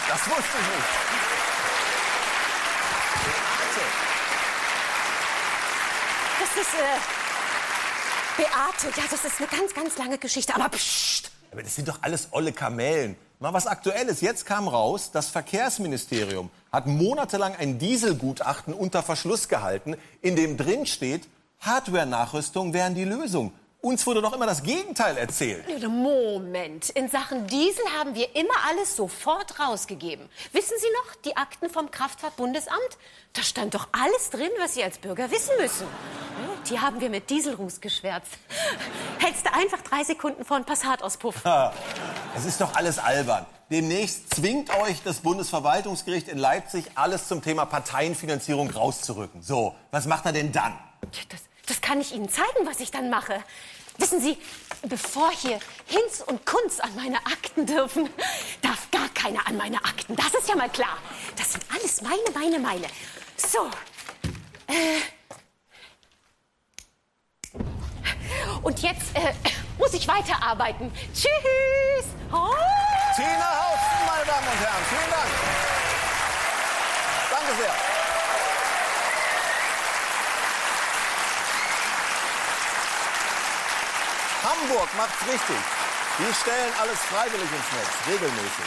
Das 0.09 0.21
wusste 0.29 0.59
ich 0.61 0.77
nicht. 0.77 0.89
Das 6.39 6.67
ist, 6.67 6.75
äh, 6.75 6.99
Beate, 8.37 9.01
ja, 9.01 9.07
das 9.11 9.25
ist 9.25 9.39
eine 9.39 9.49
ganz, 9.49 9.75
ganz 9.75 9.97
lange 9.97 10.19
Geschichte. 10.19 10.55
Aber 10.55 10.69
psst, 10.69 11.16
Aber 11.57 11.63
das 11.63 11.75
sind 11.75 11.89
doch 11.89 12.01
alles 12.03 12.29
olle 12.33 12.53
Kamellen. 12.53 13.17
Mal 13.41 13.55
was 13.55 13.67
Aktuelles. 13.67 14.21
Jetzt 14.21 14.45
kam 14.45 14.69
raus, 14.69 15.11
das 15.11 15.31
Verkehrsministerium 15.31 16.51
hat 16.71 16.87
monatelang 16.87 17.57
ein 17.57 17.79
Dieselgutachten 17.79 18.75
unter 18.75 19.03
Verschluss 19.03 19.49
gehalten, 19.49 19.97
in 20.21 20.37
dem 20.37 20.59
drin 20.59 20.85
steht, 20.85 21.27
Hardware-Nachrüstung 21.61 22.75
wären 22.75 22.95
die 22.95 23.05
Lösung. 23.05 23.55
Uns 23.87 24.05
wurde 24.05 24.21
doch 24.21 24.33
immer 24.33 24.47
das 24.47 24.65
Gegenteil 24.65 25.17
erzählt. 25.17 25.65
Moment. 25.89 26.91
In 26.91 27.09
Sachen 27.09 27.47
Diesel 27.47 27.85
haben 27.97 28.17
wir 28.17 28.35
immer 28.35 28.55
alles 28.69 28.97
sofort 28.97 29.61
rausgegeben. 29.61 30.29
Wissen 30.51 30.75
Sie 30.81 30.89
noch, 31.05 31.15
die 31.23 31.37
Akten 31.37 31.71
vom 31.71 31.93
Kraftfahrtbundesamt? 31.93 32.81
Da 33.33 33.43
stand 33.43 33.75
doch 33.77 33.87
alles 33.93 34.31
drin, 34.31 34.51
was 34.59 34.75
Sie 34.75 34.83
als 34.83 34.99
Bürger 34.99 35.31
wissen 35.31 35.53
müssen. 35.61 35.87
Die 36.69 36.81
haben 36.81 37.01
wir 37.01 37.11
mit 37.11 37.31
Dieselruß 37.31 37.81
geschwärzt. 37.81 38.33
Hältst 39.21 39.47
du 39.47 39.55
einfach 39.55 39.83
drei 39.83 40.03
Sekunden 40.03 40.45
vor 40.45 40.57
einen 40.57 40.65
Passatauspuff. 40.67 41.45
Ha, 41.45 41.73
Es 42.37 42.45
ist 42.45 42.61
doch 42.61 42.75
alles 42.75 42.99
albern. 42.99 43.47
Demnächst 43.71 44.35
zwingt 44.35 44.69
euch 44.81 45.01
das 45.05 45.21
Bundesverwaltungsgericht 45.21 46.27
in 46.27 46.39
Leipzig, 46.39 46.87
alles 46.97 47.29
zum 47.29 47.41
Thema 47.41 47.67
Parteienfinanzierung 47.67 48.69
rauszurücken. 48.69 49.43
So, 49.43 49.77
was 49.93 50.07
macht 50.07 50.27
er 50.27 50.33
denn 50.33 50.51
dann? 50.51 50.77
Das, 51.29 51.43
das 51.67 51.81
kann 51.81 52.01
ich 52.01 52.13
Ihnen 52.15 52.29
zeigen, 52.29 52.65
was 52.65 52.81
ich 52.81 52.91
dann 52.91 53.11
mache. 53.11 53.43
Wissen 53.99 54.21
Sie, 54.21 54.39
bevor 54.83 55.31
hier 55.31 55.59
Hinz 55.87 56.23
und 56.27 56.45
Kunz 56.45 56.81
an 56.81 56.95
meine 56.97 57.17
Akten 57.19 57.67
dürfen, 57.67 58.09
darf 58.63 58.91
gar 58.91 59.09
keiner 59.11 59.47
an 59.47 59.57
meine 59.57 59.79
Akten. 59.79 60.17
Das 60.17 60.35
ist 60.35 60.49
ja 60.49 60.57
mal 60.57 60.69
klar. 60.69 60.99
Das 61.37 61.53
sind 61.53 61.65
alles 61.73 62.03
meine, 62.03 62.31
meine, 62.35 62.59
meine. 62.59 62.87
So. 63.37 63.71
Äh. 64.67 65.01
Und 68.63 68.81
jetzt 68.81 69.15
äh, 69.15 69.33
muss 69.79 69.95
ich 69.95 70.07
weiterarbeiten. 70.09 70.93
Tschüss. 71.15 72.07
Oh. 72.33 72.55
Tina 73.15 73.63
Hausten, 73.63 74.07
meine 74.07 74.27
Damen 74.27 74.47
und 74.47 74.59
Herren, 74.59 74.85
vielen 74.91 75.11
Dank. 75.11 75.31
Danke 77.31 77.63
sehr. 77.63 78.06
Hamburg 84.47 84.89
macht's 84.97 85.23
richtig. 85.23 85.57
Die 86.19 86.35
stellen 86.35 86.73
alles 86.81 86.99
freiwillig 87.01 87.51
ins 87.51 87.73
Netz, 87.73 88.07
regelmäßig. 88.07 88.65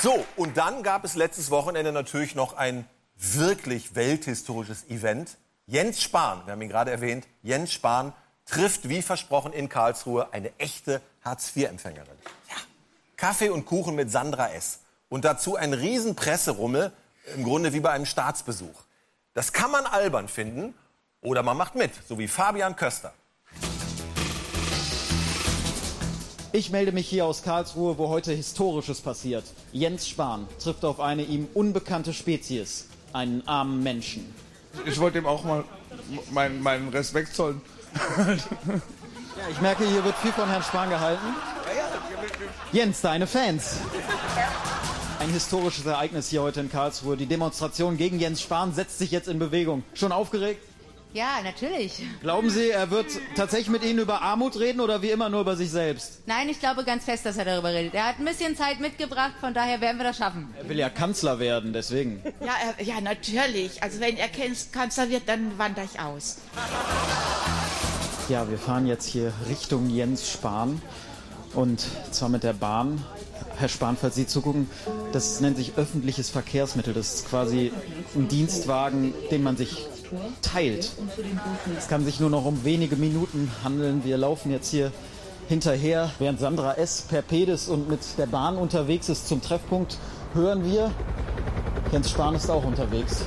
So, 0.00 0.24
und 0.36 0.56
dann 0.56 0.84
gab 0.84 1.04
es 1.04 1.16
letztes 1.16 1.50
Wochenende 1.50 1.90
natürlich 1.90 2.36
noch 2.36 2.52
ein 2.52 2.88
wirklich 3.16 3.96
welthistorisches 3.96 4.84
Event. 4.88 5.38
Jens 5.66 6.00
Spahn, 6.02 6.46
wir 6.46 6.52
haben 6.52 6.62
ihn 6.62 6.68
gerade 6.68 6.92
erwähnt, 6.92 7.26
Jens 7.42 7.72
Spahn 7.72 8.12
trifft 8.46 8.88
wie 8.88 9.02
versprochen 9.02 9.52
in 9.52 9.68
Karlsruhe 9.68 10.32
eine 10.32 10.56
echte 10.58 11.02
Hartz-IV-Empfängerin. 11.24 12.16
Ja. 12.48 12.56
Kaffee 13.16 13.50
und 13.50 13.66
Kuchen 13.66 13.96
mit 13.96 14.12
Sandra 14.12 14.52
S. 14.52 14.82
Und 15.08 15.24
dazu 15.24 15.56
ein 15.56 15.74
riesen 15.74 16.14
Presserummel, 16.14 16.92
im 17.34 17.42
Grunde 17.42 17.72
wie 17.72 17.80
bei 17.80 17.90
einem 17.90 18.06
Staatsbesuch. 18.06 18.84
Das 19.34 19.52
kann 19.52 19.72
man 19.72 19.84
albern 19.84 20.28
finden 20.28 20.74
oder 21.22 21.42
man 21.42 21.56
macht 21.56 21.74
mit, 21.74 21.90
so 22.08 22.18
wie 22.20 22.28
Fabian 22.28 22.76
Köster. 22.76 23.12
Ich 26.54 26.68
melde 26.70 26.92
mich 26.92 27.08
hier 27.08 27.24
aus 27.24 27.42
Karlsruhe, 27.42 27.96
wo 27.96 28.08
heute 28.08 28.30
Historisches 28.32 29.00
passiert. 29.00 29.44
Jens 29.72 30.06
Spahn 30.06 30.46
trifft 30.62 30.84
auf 30.84 31.00
eine 31.00 31.22
ihm 31.22 31.48
unbekannte 31.54 32.12
Spezies, 32.12 32.88
einen 33.14 33.46
armen 33.48 33.82
Menschen. 33.82 34.34
Ich 34.84 35.00
wollte 35.00 35.16
ihm 35.16 35.26
auch 35.26 35.44
mal 35.44 35.64
meinen, 36.30 36.62
meinen 36.62 36.90
Respekt 36.90 37.34
zollen. 37.34 37.62
Ja, 37.96 39.48
ich 39.50 39.60
merke, 39.62 39.88
hier 39.88 40.04
wird 40.04 40.14
viel 40.16 40.32
von 40.32 40.46
Herrn 40.46 40.62
Spahn 40.62 40.90
gehalten. 40.90 41.24
Jens, 42.70 43.00
deine 43.00 43.26
Fans. 43.26 43.78
Ein 45.20 45.30
historisches 45.30 45.86
Ereignis 45.86 46.28
hier 46.28 46.42
heute 46.42 46.60
in 46.60 46.70
Karlsruhe. 46.70 47.16
Die 47.16 47.26
Demonstration 47.26 47.96
gegen 47.96 48.20
Jens 48.20 48.42
Spahn 48.42 48.74
setzt 48.74 48.98
sich 48.98 49.10
jetzt 49.10 49.28
in 49.28 49.38
Bewegung. 49.38 49.84
Schon 49.94 50.12
aufgeregt? 50.12 50.60
Ja, 51.14 51.40
natürlich. 51.44 52.02
Glauben 52.22 52.48
Sie, 52.48 52.70
er 52.70 52.90
wird 52.90 53.06
tatsächlich 53.36 53.68
mit 53.68 53.84
Ihnen 53.84 53.98
über 53.98 54.22
Armut 54.22 54.58
reden 54.58 54.80
oder 54.80 55.02
wie 55.02 55.10
immer 55.10 55.28
nur 55.28 55.42
über 55.42 55.56
sich 55.56 55.70
selbst? 55.70 56.20
Nein, 56.26 56.48
ich 56.48 56.58
glaube 56.58 56.84
ganz 56.84 57.04
fest, 57.04 57.26
dass 57.26 57.36
er 57.36 57.44
darüber 57.44 57.70
redet. 57.72 57.94
Er 57.94 58.06
hat 58.06 58.18
ein 58.18 58.24
bisschen 58.24 58.56
Zeit 58.56 58.80
mitgebracht, 58.80 59.32
von 59.38 59.52
daher 59.52 59.82
werden 59.82 59.98
wir 59.98 60.04
das 60.04 60.16
schaffen. 60.16 60.54
Er 60.58 60.68
will 60.68 60.78
ja 60.78 60.88
Kanzler 60.88 61.38
werden, 61.38 61.74
deswegen. 61.74 62.22
Ja, 62.40 62.54
er, 62.78 62.84
ja, 62.84 63.00
natürlich. 63.02 63.82
Also 63.82 64.00
wenn 64.00 64.16
er 64.16 64.28
Kanzler 64.72 65.10
wird, 65.10 65.28
dann 65.28 65.58
wandere 65.58 65.84
ich 65.84 66.00
aus. 66.00 66.38
Ja, 68.28 68.48
wir 68.48 68.58
fahren 68.58 68.86
jetzt 68.86 69.06
hier 69.06 69.32
Richtung 69.48 69.90
Jens 69.90 70.30
Spahn 70.30 70.80
und 71.54 71.84
zwar 72.10 72.28
mit 72.28 72.42
der 72.42 72.52
Bahn. 72.52 73.04
Herr 73.56 73.68
Spahn, 73.68 73.96
falls 74.00 74.14
Sie 74.14 74.26
zugucken, 74.26 74.68
das 75.12 75.40
nennt 75.40 75.56
sich 75.56 75.74
öffentliches 75.76 76.30
Verkehrsmittel. 76.30 76.94
Das 76.94 77.14
ist 77.14 77.28
quasi 77.28 77.72
ein 78.14 78.28
Dienstwagen, 78.28 79.14
den 79.30 79.42
man 79.42 79.56
sich 79.56 79.86
teilt. 80.42 80.90
Es 81.76 81.88
kann 81.88 82.04
sich 82.04 82.20
nur 82.20 82.30
noch 82.30 82.44
um 82.44 82.64
wenige 82.64 82.96
Minuten 82.96 83.50
handeln. 83.62 84.04
Wir 84.04 84.16
laufen 84.16 84.50
jetzt 84.50 84.70
hier 84.70 84.92
hinterher, 85.48 86.10
während 86.18 86.40
Sandra 86.40 86.74
S. 86.74 87.02
per 87.02 87.22
Pedis 87.22 87.68
und 87.68 87.88
mit 87.88 88.00
der 88.18 88.26
Bahn 88.26 88.56
unterwegs 88.56 89.08
ist 89.08 89.28
zum 89.28 89.42
Treffpunkt, 89.42 89.98
hören 90.34 90.64
wir, 90.64 90.90
Jens 91.92 92.10
Spahn 92.10 92.34
ist 92.34 92.50
auch 92.50 92.64
unterwegs. 92.64 93.22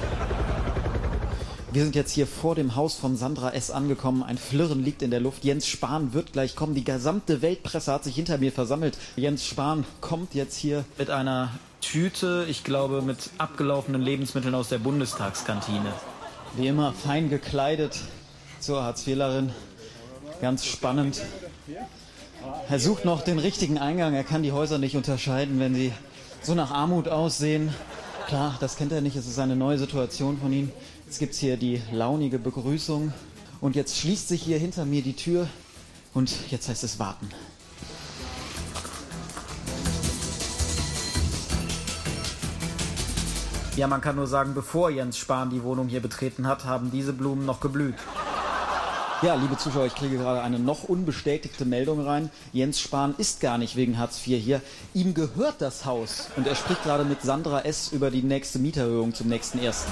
Wir 1.76 1.84
sind 1.84 1.94
jetzt 1.94 2.14
hier 2.14 2.26
vor 2.26 2.56
dem 2.56 2.78
Haus 2.78 2.96
von 2.96 3.18
Sandra 3.18 3.52
S. 3.52 3.70
angekommen. 3.70 4.24
Ein 4.24 4.38
Flirren 4.38 4.82
liegt 4.82 5.02
in 5.02 5.12
der 5.12 5.20
Luft. 5.20 5.44
Jens 5.44 5.68
Spahn 5.68 6.14
wird 6.14 6.32
gleich 6.32 6.56
kommen. 6.56 6.74
Die 6.74 6.86
gesamte 6.86 7.42
Weltpresse 7.42 7.92
hat 7.92 8.06
sich 8.06 8.16
hinter 8.16 8.38
mir 8.38 8.54
versammelt. 8.54 8.98
Jens 9.18 9.46
Spahn 9.46 9.84
kommt 10.00 10.36
jetzt 10.36 10.56
hier 10.56 10.86
mit 10.98 11.10
einer 11.10 11.52
Tüte, 11.82 12.46
ich 12.48 12.64
glaube 12.64 13.02
mit 13.02 13.30
abgelaufenen 13.40 14.02
Lebensmitteln 14.02 14.56
aus 14.56 14.70
der 14.70 14.78
Bundestagskantine. 14.78 15.92
Wie 16.56 16.68
immer 16.68 16.94
fein 16.94 17.30
gekleidet 17.30 18.00
zur 18.62 18.82
Hartz-IVlerin. 18.82 19.52
Ganz 20.40 20.66
spannend. 20.66 21.24
Er 22.70 22.80
sucht 22.80 23.04
noch 23.04 23.20
den 23.20 23.38
richtigen 23.38 23.80
Eingang. 23.80 24.14
Er 24.14 24.24
kann 24.24 24.44
die 24.44 24.54
Häuser 24.54 24.78
nicht 24.78 24.96
unterscheiden, 24.96 25.60
wenn 25.60 25.76
sie 25.76 25.92
so 26.42 26.56
nach 26.56 26.72
Armut 26.72 27.10
aussehen. 27.10 27.74
Klar, 28.28 28.56
das 28.62 28.78
kennt 28.78 28.94
er 28.94 29.02
nicht. 29.02 29.18
Es 29.18 29.28
ist 29.28 29.40
eine 29.40 29.58
neue 29.58 29.78
Situation 29.78 30.38
von 30.38 30.54
ihm. 30.54 30.72
Jetzt 31.06 31.20
gibt 31.20 31.34
es 31.34 31.40
hier 31.40 31.56
die 31.56 31.82
launige 31.92 32.40
Begrüßung. 32.40 33.14
Und 33.62 33.76
jetzt 33.76 33.98
schließt 33.98 34.28
sich 34.28 34.42
hier 34.42 34.58
hinter 34.58 34.86
mir 34.86 35.02
die 35.02 35.16
Tür. 35.16 35.48
Und 36.14 36.34
jetzt 36.50 36.68
heißt 36.68 36.84
es 36.84 37.00
warten. 37.00 37.30
Ja, 43.76 43.88
man 43.88 44.02
kann 44.02 44.16
nur 44.16 44.28
sagen, 44.28 44.54
bevor 44.54 44.90
Jens 44.90 45.18
Spahn 45.18 45.50
die 45.50 45.62
Wohnung 45.62 45.90
hier 45.90 46.00
betreten 46.00 46.48
hat, 46.48 46.64
haben 46.64 46.92
diese 46.92 47.12
Blumen 47.12 47.46
noch 47.46 47.60
geblüht. 47.60 47.96
Ja, 49.22 49.36
liebe 49.36 49.58
Zuschauer, 49.58 49.86
ich 49.86 49.96
kriege 49.96 50.18
gerade 50.18 50.42
eine 50.42 50.60
noch 50.60 50.84
unbestätigte 50.84 51.66
Meldung 51.66 52.02
rein. 52.02 52.30
Jens 52.54 52.80
Spahn 52.80 53.16
ist 53.18 53.42
gar 53.42 53.58
nicht 53.58 53.76
wegen 53.76 53.98
Hartz 53.98 54.26
IV 54.26 54.42
hier. 54.42 54.62
Ihm 54.94 55.14
gehört 55.14 55.62
das 55.62 55.86
Haus. 55.86 56.30
Und 56.36 56.48
er 56.48 56.56
spricht 56.56 56.84
gerade 56.84 57.04
mit 57.04 57.22
Sandra 57.22 57.62
S. 57.62 57.92
über 57.92 58.12
die 58.12 58.24
nächste 58.24 58.60
Mieterhöhung 58.60 59.14
zum 59.14 59.28
nächsten 59.28 59.60
ersten. 59.60 59.92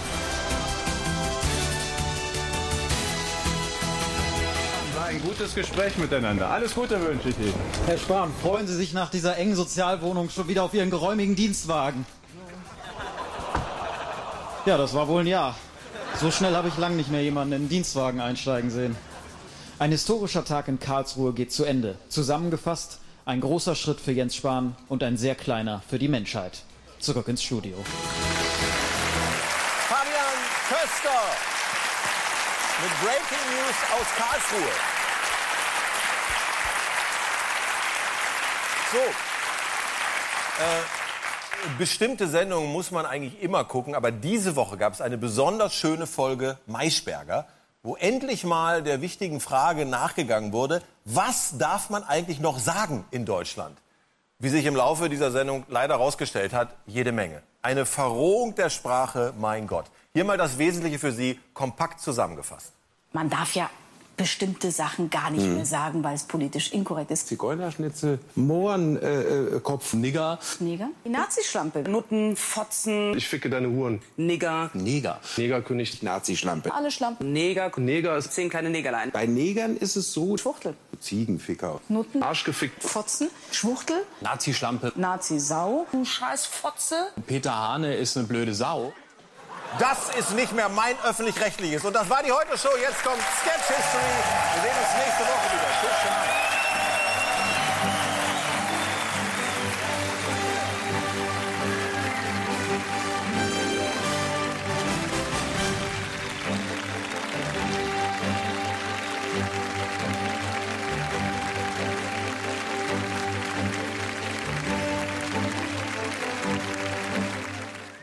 Gutes 5.43 5.55
Gespräch 5.55 5.97
miteinander. 5.97 6.49
Alles 6.49 6.73
Gute 6.73 7.01
wünsche 7.05 7.27
ich 7.27 7.37
Ihnen. 7.37 7.53
Herr 7.85 7.97
Spahn, 7.97 8.31
freuen 8.41 8.65
Sie 8.65 8.75
sich 8.75 8.93
nach 8.93 9.09
dieser 9.09 9.35
engen 9.35 9.55
Sozialwohnung 9.55 10.29
schon 10.29 10.47
wieder 10.47 10.63
auf 10.63 10.73
Ihren 10.73 10.89
geräumigen 10.89 11.35
Dienstwagen? 11.35 12.05
Ja, 14.65 14.77
das 14.77 14.93
war 14.93 15.09
wohl 15.09 15.19
ein 15.21 15.27
Ja. 15.27 15.53
So 16.17 16.31
schnell 16.31 16.55
habe 16.55 16.69
ich 16.69 16.77
lang 16.77 16.95
nicht 16.95 17.11
mehr 17.11 17.21
jemanden 17.21 17.53
in 17.53 17.63
den 17.63 17.69
Dienstwagen 17.69 18.21
einsteigen 18.21 18.69
sehen. 18.69 18.95
Ein 19.79 19.91
historischer 19.91 20.45
Tag 20.45 20.69
in 20.69 20.79
Karlsruhe 20.79 21.33
geht 21.33 21.51
zu 21.51 21.65
Ende. 21.65 21.97
Zusammengefasst, 22.07 22.99
ein 23.25 23.41
großer 23.41 23.75
Schritt 23.75 23.99
für 23.99 24.13
Jens 24.13 24.37
Spahn 24.37 24.77
und 24.87 25.03
ein 25.03 25.17
sehr 25.17 25.35
kleiner 25.35 25.81
für 25.89 25.99
die 25.99 26.07
Menschheit. 26.07 26.63
Zurück 26.99 27.27
ins 27.27 27.43
Studio. 27.43 27.75
Fabian 29.89 30.39
Köster 30.69 31.19
mit 32.81 32.91
Breaking 33.01 33.45
News 33.51 33.75
aus 33.91 34.07
Karlsruhe. 34.15 34.92
So. 38.93 38.99
Äh, 38.99 40.83
bestimmte 41.79 42.27
Sendungen 42.27 42.71
muss 42.71 42.91
man 42.91 43.07
eigentlich 43.07 43.41
immer 43.41 43.63
gucken, 43.63 43.95
aber 43.95 44.11
diese 44.11 44.55
Woche 44.55 44.77
gab 44.77 44.93
es 44.93 45.01
eine 45.01 45.17
besonders 45.17 45.73
schöne 45.73 46.05
Folge 46.05 46.59
Maischberger, 46.67 47.47
wo 47.81 47.95
endlich 47.95 48.43
mal 48.43 48.83
der 48.83 49.01
wichtigen 49.01 49.39
Frage 49.39 49.87
nachgegangen 49.87 50.53
wurde, 50.53 50.83
was 51.05 51.57
darf 51.57 51.89
man 51.89 52.03
eigentlich 52.03 52.39
noch 52.39 52.59
sagen 52.59 53.03
in 53.09 53.25
Deutschland? 53.25 53.75
Wie 54.37 54.49
sich 54.49 54.65
im 54.65 54.75
Laufe 54.75 55.09
dieser 55.09 55.31
Sendung 55.31 55.65
leider 55.69 55.95
herausgestellt 55.95 56.53
hat, 56.53 56.75
jede 56.85 57.11
Menge. 57.11 57.41
Eine 57.63 57.87
Verrohung 57.87 58.53
der 58.53 58.69
Sprache, 58.69 59.33
mein 59.39 59.65
Gott. 59.65 59.85
Hier 60.13 60.23
mal 60.23 60.37
das 60.37 60.59
Wesentliche 60.59 60.99
für 60.99 61.11
Sie 61.11 61.39
kompakt 61.55 61.99
zusammengefasst. 61.99 62.73
Man 63.11 63.27
darf 63.31 63.55
ja 63.55 63.71
bestimmte 64.15 64.71
Sachen 64.71 65.09
gar 65.09 65.29
nicht 65.31 65.45
Mhm. 65.45 65.55
mehr 65.55 65.65
sagen, 65.65 66.03
weil 66.03 66.15
es 66.15 66.23
politisch 66.23 66.71
inkorrekt 66.71 67.11
ist. 67.11 67.27
Zigeunerschnitzel, 67.27 68.19
Mohrenkopf, 68.35 69.93
Nigger. 69.93 70.39
Neger? 70.59 70.89
Die 71.05 71.09
Nazischlampe. 71.09 71.79
Nutten, 71.89 72.35
Fotzen. 72.35 73.15
Ich 73.17 73.27
ficke 73.27 73.49
deine 73.49 73.69
Huren. 73.69 74.01
Nigger. 74.17 74.69
Neger. 74.73 75.19
Negerkönig, 75.37 76.03
Nazischlampe. 76.03 76.73
Alle 76.73 76.91
Schlampen. 76.91 77.31
Neger. 77.33 77.71
Neger 77.77 78.17
ist 78.17 78.33
Zehn 78.33 78.49
kleine 78.49 78.69
Negerlein. 78.69 79.11
Bei 79.11 79.25
Negern 79.25 79.77
ist 79.77 79.95
es 79.95 80.13
so. 80.13 80.37
Schwuchtel. 80.37 80.75
Ziegenficker. 80.99 81.81
Nutten. 81.89 82.21
Arschgefickt. 82.23 82.83
Fotzen. 82.83 83.29
Schwuchtel. 83.51 84.03
Nazischlampe. 84.21 84.93
Nazi-Sau. 84.95 85.85
Du 85.91 86.05
scheiß 86.05 86.45
Fotze. 86.45 86.95
Peter 87.27 87.55
Hane 87.55 87.95
ist 87.95 88.15
eine 88.17 88.27
blöde 88.27 88.53
Sau. 88.53 88.93
Das 89.79 90.09
ist 90.17 90.31
nicht 90.31 90.51
mehr 90.53 90.69
mein 90.69 90.95
öffentlich-rechtliches. 91.03 91.83
Und 91.83 91.93
das 91.93 92.07
war 92.09 92.21
die 92.21 92.31
Heute-Show. 92.31 92.69
Jetzt 92.79 93.03
kommt 93.03 93.21
Sketch 93.41 93.67
History. 93.67 94.03
Wir 94.53 94.61
sehen 94.61 94.77
uns 94.79 94.93
nächste 95.03 95.23
Woche 95.23 95.49
wieder. 95.51 95.62